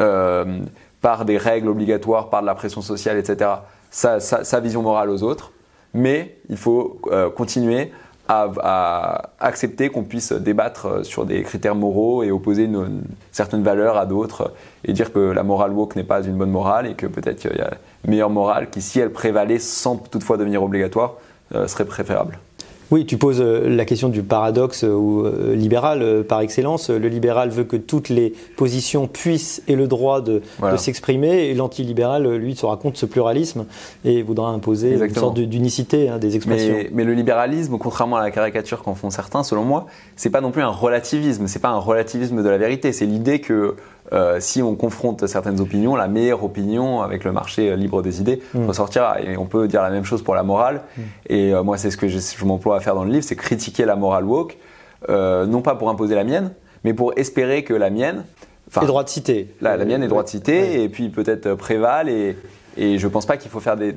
euh, 0.00 0.58
par 1.00 1.24
des 1.24 1.38
règles 1.38 1.68
obligatoires, 1.68 2.30
par 2.30 2.40
de 2.40 2.46
la 2.46 2.56
pression 2.56 2.82
sociale, 2.82 3.16
etc., 3.16 3.50
sa, 3.90 4.60
vision 4.60 4.82
morale 4.82 5.08
aux 5.08 5.22
autres. 5.22 5.52
Mais 5.94 6.36
il 6.48 6.56
faut 6.56 6.98
euh, 7.12 7.30
continuer 7.30 7.92
à, 8.26 9.30
accepter 9.38 9.88
qu'on 9.88 10.02
puisse 10.02 10.32
débattre 10.32 10.86
euh, 10.86 11.02
sur 11.04 11.26
des 11.26 11.44
critères 11.44 11.76
moraux 11.76 12.24
et 12.24 12.32
opposer 12.32 12.68
certaines 13.30 13.62
valeurs 13.62 13.96
à 13.96 14.04
d'autres 14.04 14.52
et 14.84 14.92
dire 14.92 15.12
que 15.12 15.20
la 15.20 15.44
morale 15.44 15.70
woke 15.70 15.94
n'est 15.94 16.02
pas 16.02 16.24
une 16.24 16.36
bonne 16.36 16.50
morale 16.50 16.88
et 16.88 16.94
que 16.94 17.06
peut-être 17.06 17.38
qu'il 17.38 17.56
y 17.56 17.60
a 17.60 17.70
une 18.04 18.10
meilleure 18.10 18.30
morale 18.30 18.68
qui, 18.68 18.82
si 18.82 18.98
elle 18.98 19.12
prévalait 19.12 19.60
sans 19.60 19.96
toutefois 19.96 20.38
devenir 20.38 20.60
obligatoire, 20.60 21.14
serait 21.68 21.84
préférable. 21.84 22.40
Oui, 22.90 23.06
tu 23.06 23.16
poses 23.16 23.40
euh, 23.40 23.68
la 23.68 23.84
question 23.84 24.08
du 24.08 24.22
paradoxe 24.22 24.84
euh, 24.84 24.92
ou 24.92 25.24
euh, 25.24 25.54
libéral 25.54 26.24
par 26.28 26.40
excellence. 26.40 26.90
Le 26.90 27.08
libéral 27.08 27.50
veut 27.50 27.64
que 27.64 27.76
toutes 27.76 28.08
les 28.08 28.34
positions 28.56 29.06
puissent 29.06 29.62
et 29.68 29.76
le 29.76 29.86
droit 29.86 30.20
de, 30.20 30.42
Voilà. 30.58 30.76
de 30.76 30.80
s'exprimer, 30.80 31.48
et 31.48 31.54
l'antilibéral, 31.54 32.28
lui, 32.36 32.54
se 32.54 32.66
raconte 32.66 32.96
ce 32.96 33.06
pluralisme 33.06 33.66
et 34.04 34.22
voudra 34.22 34.50
imposer 34.50 34.92
Exactement. 34.92 35.30
une 35.30 35.36
sorte 35.36 35.48
d'unicité 35.48 36.08
hein, 36.08 36.18
des 36.18 36.36
expressions. 36.36 36.74
Mais, 36.74 36.90
mais 36.92 37.04
le 37.04 37.14
libéralisme, 37.14 37.78
contrairement 37.78 38.16
à 38.16 38.22
la 38.22 38.30
caricature 38.30 38.82
qu'en 38.82 38.94
font 38.94 39.10
certains, 39.10 39.42
selon 39.42 39.64
moi, 39.64 39.86
c'est 40.16 40.30
pas 40.30 40.40
non 40.40 40.50
plus 40.50 40.62
un 40.62 40.68
relativisme. 40.68 41.46
C'est 41.46 41.62
pas 41.62 41.70
un 41.70 41.78
relativisme 41.78 42.42
de 42.42 42.48
la 42.48 42.58
vérité. 42.58 42.92
C'est 42.92 43.06
l'idée 43.06 43.40
que 43.40 43.76
euh, 44.12 44.38
si 44.40 44.62
on 44.62 44.74
confronte 44.74 45.26
certaines 45.26 45.60
opinions, 45.60 45.96
la 45.96 46.08
meilleure 46.08 46.44
opinion 46.44 47.00
avec 47.02 47.24
le 47.24 47.32
marché 47.32 47.74
libre 47.76 48.02
des 48.02 48.20
idées 48.20 48.42
Mm. 48.54 48.66
ressortira. 48.66 49.20
Et 49.22 49.36
on 49.36 49.46
peut 49.46 49.66
dire 49.68 49.82
la 49.82 49.90
même 49.90 50.04
chose 50.04 50.22
pour 50.22 50.34
la 50.34 50.42
morale. 50.42 50.82
Et 51.28 51.54
euh, 51.54 51.62
moi, 51.62 51.78
c'est 51.78 51.90
ce 51.90 51.96
que 51.96 52.08
je, 52.08 52.18
je 52.18 52.44
m'emploie 52.44 52.76
à 52.76 52.80
faire 52.80 52.94
dans 52.94 53.04
le 53.04 53.10
livre, 53.10 53.24
c'est 53.24 53.36
critiquer 53.36 53.84
la 53.84 53.96
morale 53.96 54.24
woke, 54.24 54.58
euh, 55.08 55.46
non 55.46 55.62
pas 55.62 55.74
pour 55.74 55.88
imposer 55.90 56.14
la 56.14 56.24
mienne, 56.24 56.52
mais 56.84 56.92
pour 56.94 57.12
espérer 57.16 57.64
que 57.64 57.74
la 57.74 57.90
mienne, 57.90 58.24
et 58.82 58.86
droit 58.86 59.04
de 59.04 59.08
citer. 59.08 59.54
la, 59.60 59.76
la 59.76 59.84
mienne 59.84 60.02
est 60.02 60.08
droit 60.08 60.22
de 60.24 60.28
citer 60.28 60.60
Ouais. 60.60 60.80
et 60.82 60.88
puis 60.88 61.08
peut-être 61.08 61.54
prévale 61.54 62.08
et, 62.08 62.36
et 62.76 62.98
je 62.98 63.06
pense 63.08 63.24
pas 63.26 63.36
qu'il 63.36 63.50
faut 63.50 63.60
faire 63.60 63.76
des 63.76 63.94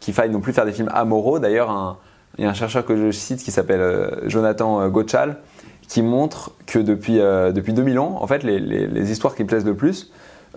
qu'il 0.00 0.12
faille 0.12 0.28
non 0.30 0.40
plus 0.40 0.52
faire 0.52 0.66
des 0.66 0.72
films 0.72 0.90
amoraux 0.92 1.38
d'ailleurs 1.38 1.70
un- 1.70 1.96
il 2.36 2.44
y 2.44 2.46
a 2.46 2.50
un 2.50 2.54
chercheur 2.54 2.84
que 2.84 2.96
je 2.96 3.10
cite 3.12 3.38
qui 3.42 3.50
s'appelle 3.52 4.18
Jonathan 4.26 4.86
Gottschall 4.88 5.36
qui 5.88 6.02
montre 6.02 6.52
que 6.66 6.78
depuis 6.78 7.20
euh, 7.20 7.52
depuis 7.52 7.72
2000 7.72 7.98
ans 7.98 8.18
en 8.20 8.26
fait 8.26 8.42
les, 8.42 8.58
les- 8.60 8.86
les 8.86 9.12
histoires 9.12 9.34
qui 9.34 9.44
plaisent 9.44 9.64
le 9.66 9.74
plus 9.74 10.10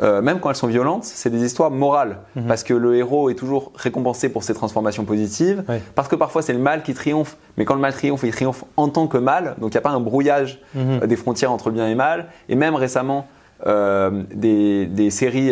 euh, 0.03 0.21
même 0.21 0.39
quand 0.39 0.51
elles 0.51 0.55
sont 0.55 0.67
violentes, 0.67 1.05
c'est 1.05 1.31
des 1.31 1.43
histoires 1.43 1.71
morales. 1.71 2.19
Mhm. 2.35 2.45
Parce 2.45 2.63
que 2.63 2.75
le 2.75 2.95
héros 2.97 3.31
est 3.31 3.33
toujours 3.33 3.71
récompensé 3.75 4.29
pour 4.29 4.43
ses 4.43 4.53
transformations 4.53 5.05
positives. 5.05 5.63
Parce 5.95 6.07
que 6.07 6.15
parfois 6.15 6.43
c'est 6.43 6.53
le 6.53 6.59
mal 6.59 6.83
qui 6.83 6.93
triomphe. 6.93 7.35
Mais 7.57 7.65
quand 7.65 7.73
le 7.73 7.81
mal 7.81 7.93
triomphe, 7.93 8.21
il 8.23 8.31
triomphe 8.31 8.63
en 8.77 8.89
tant 8.89 9.07
que 9.07 9.17
mal. 9.17 9.55
Donc 9.59 9.71
il 9.71 9.73
n'y 9.73 9.79
a 9.79 9.81
pas 9.81 9.89
un 9.89 9.99
brouillage 9.99 10.61
Mhm. 10.75 10.99
euh, 11.01 11.07
des 11.07 11.15
frontières 11.15 11.51
entre 11.51 11.71
bien 11.71 11.87
et 11.89 11.95
mal. 11.95 12.27
Et 12.47 12.53
même 12.55 12.75
récemment, 12.75 13.25
euh, 13.65 14.21
des, 14.35 14.85
des 14.85 15.09
séries 15.09 15.51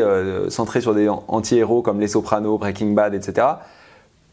centrées 0.49 0.81
sur 0.81 0.93
des 0.93 1.09
an- 1.09 1.23
anti-héros 1.27 1.81
comme 1.81 1.99
Les 1.99 2.07
Sopranos, 2.07 2.59
Breaking 2.59 2.91
Bad, 2.93 3.15
etc. 3.15 3.47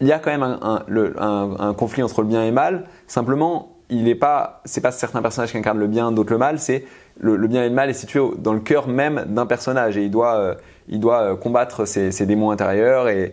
Il 0.03 0.07
y 0.09 0.13
a 0.13 0.19
quand 0.19 0.31
même 0.31 0.43
un, 0.43 0.59
un- 0.63 0.83
le- 0.89 1.15
un- 1.23 1.57
un 1.59 1.73
conflit 1.73 2.03
entre 2.03 2.21
le 2.21 2.29
bien 2.29 2.43
et 2.43 2.49
le 2.49 2.53
mal. 2.53 2.85
Simplement, 3.07 3.72
il 3.93 4.05
n'est 4.05 4.15
pas, 4.15 4.61
c'est 4.65 4.81
pas 4.81 4.91
certains 4.91 5.21
personnages 5.21 5.53
qui 5.53 5.59
incarnent 5.59 5.79
le 5.79 5.87
bien, 5.87 6.13
d'autres 6.13 6.33
le 6.33 6.39
mal. 6.39 6.59
C'est 6.59 6.85
le, 7.21 7.37
bien 7.47 7.63
et 7.63 7.69
le 7.69 7.75
mal 7.75 7.91
est 7.91 7.95
situé 7.95 8.21
dans 8.39 8.55
le 8.55 8.61
cœur 8.61 8.89
même 8.89 9.25
d'un 9.29 9.47
personnage 9.47 9.99
et 9.99 10.05
il 10.05 10.11
doit, 10.11 10.37
euh, 10.37 10.55
il 10.89 10.99
doit 10.99 11.21
euh, 11.21 11.37
combattre 11.37 11.85
ses, 11.85 12.11
démons 12.27 12.51
intérieurs 12.51 13.09
et, 13.09 13.33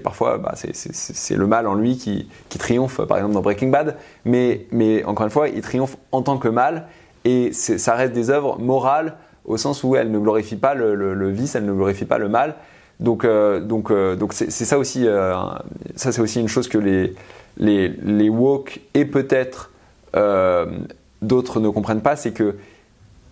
parfois 0.00 0.38
bah, 0.38 0.54
c'est- 0.54 1.36
le 1.36 1.46
mal 1.46 1.66
en 1.66 1.74
lui 1.74 1.96
qui, 1.96 2.28
triomphe, 2.58 3.00
par 3.02 3.18
exemple 3.18 3.34
dans 3.34 3.40
Breaking 3.40 3.68
Bad. 3.68 3.96
Mais, 4.24 4.66
mais 4.72 5.04
encore 5.04 5.24
une 5.24 5.32
fois, 5.32 5.48
il 5.48 5.62
triomphe 5.62 5.96
en 6.10 6.22
tant 6.22 6.38
que 6.38 6.48
mal 6.48 6.86
et 7.24 7.52
ça 7.52 7.94
reste 7.94 8.12
des 8.12 8.30
œuvres 8.30 8.58
morales 8.58 9.14
au 9.44 9.56
sens 9.56 9.84
où 9.84 9.94
elles 9.96 10.10
ne 10.10 10.18
glorifient 10.18 10.56
pas 10.56 10.74
le, 10.74 11.30
vice, 11.30 11.54
elles 11.54 11.64
ne 11.64 11.72
glorifient 11.72 12.04
pas 12.04 12.18
le 12.18 12.28
mal. 12.28 12.56
Donc, 12.98 13.24
euh, 13.24 13.60
donc, 13.60 13.92
donc 13.92 14.32
c'est 14.32 14.50
ça 14.50 14.76
aussi, 14.78 15.06
ça 15.94 16.12
c'est 16.12 16.20
aussi 16.20 16.40
une 16.40 16.48
chose 16.48 16.68
que 16.68 16.78
les 16.78 17.14
les, 17.56 17.88
les 17.88 18.28
woke 18.28 18.80
et 18.94 19.04
peut-être 19.04 19.69
euh, 20.16 20.66
d'autres 21.22 21.60
ne 21.60 21.68
comprennent 21.68 22.00
pas, 22.02 22.16
c'est 22.16 22.32
que 22.32 22.56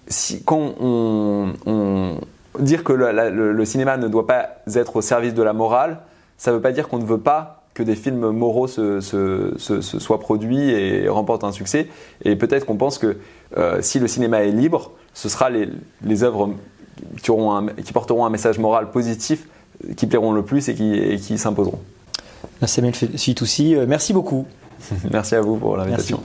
si, 0.06 0.42
quand 0.42 0.74
on, 0.80 1.52
on- 1.66 2.16
dire 2.58 2.82
que 2.84 2.92
le, 2.92 3.10
la- 3.12 3.30
le- 3.30 3.52
le 3.52 3.64
cinéma 3.64 3.96
ne 3.96 4.08
doit 4.08 4.26
pas 4.26 4.48
être 4.74 4.96
au 4.96 5.00
service 5.02 5.34
de 5.34 5.42
la 5.42 5.52
morale, 5.52 6.00
ça 6.38 6.50
ne 6.50 6.56
veut 6.56 6.62
pas 6.62 6.72
dire 6.72 6.88
qu'on 6.88 6.98
ne 6.98 7.04
veut 7.04 7.18
pas 7.20 7.62
que 7.74 7.82
des 7.82 7.94
films 7.94 8.30
moraux 8.30 8.66
se, 8.66 9.00
se- 9.00 9.54
se- 9.56 9.80
se 9.80 9.98
soient 10.00 10.18
produits 10.18 10.70
et 10.70 11.08
remportent 11.08 11.44
un 11.44 11.52
succès. 11.52 11.86
Et 12.24 12.34
peut-être 12.36 12.66
qu'on 12.66 12.76
pense 12.76 12.98
que 12.98 13.18
euh, 13.56 13.80
si 13.82 14.00
le 14.00 14.08
cinéma 14.08 14.42
est 14.42 14.50
libre, 14.50 14.90
ce 15.14 15.28
sera 15.28 15.50
les, 15.50 15.68
les 16.02 16.24
œuvres 16.24 16.50
qui, 17.22 17.30
auront 17.30 17.52
un- 17.54 17.66
qui 17.68 17.92
porteront 17.92 18.26
un 18.26 18.30
message 18.30 18.58
moral 18.58 18.90
positif 18.90 19.46
qui 19.96 20.06
plairont 20.08 20.32
le 20.32 20.42
plus 20.42 20.68
et 20.68 20.74
qui, 20.74 21.16
qui 21.20 21.38
s'imposeront. 21.38 21.78
Samuel 22.66 22.94
Fitoussi, 22.94 23.76
euh, 23.76 23.84
merci 23.86 24.12
beaucoup. 24.12 24.46
Merci 25.12 25.34
à 25.34 25.40
vous 25.40 25.56
pour 25.56 25.76
l'invitation. 25.76 26.20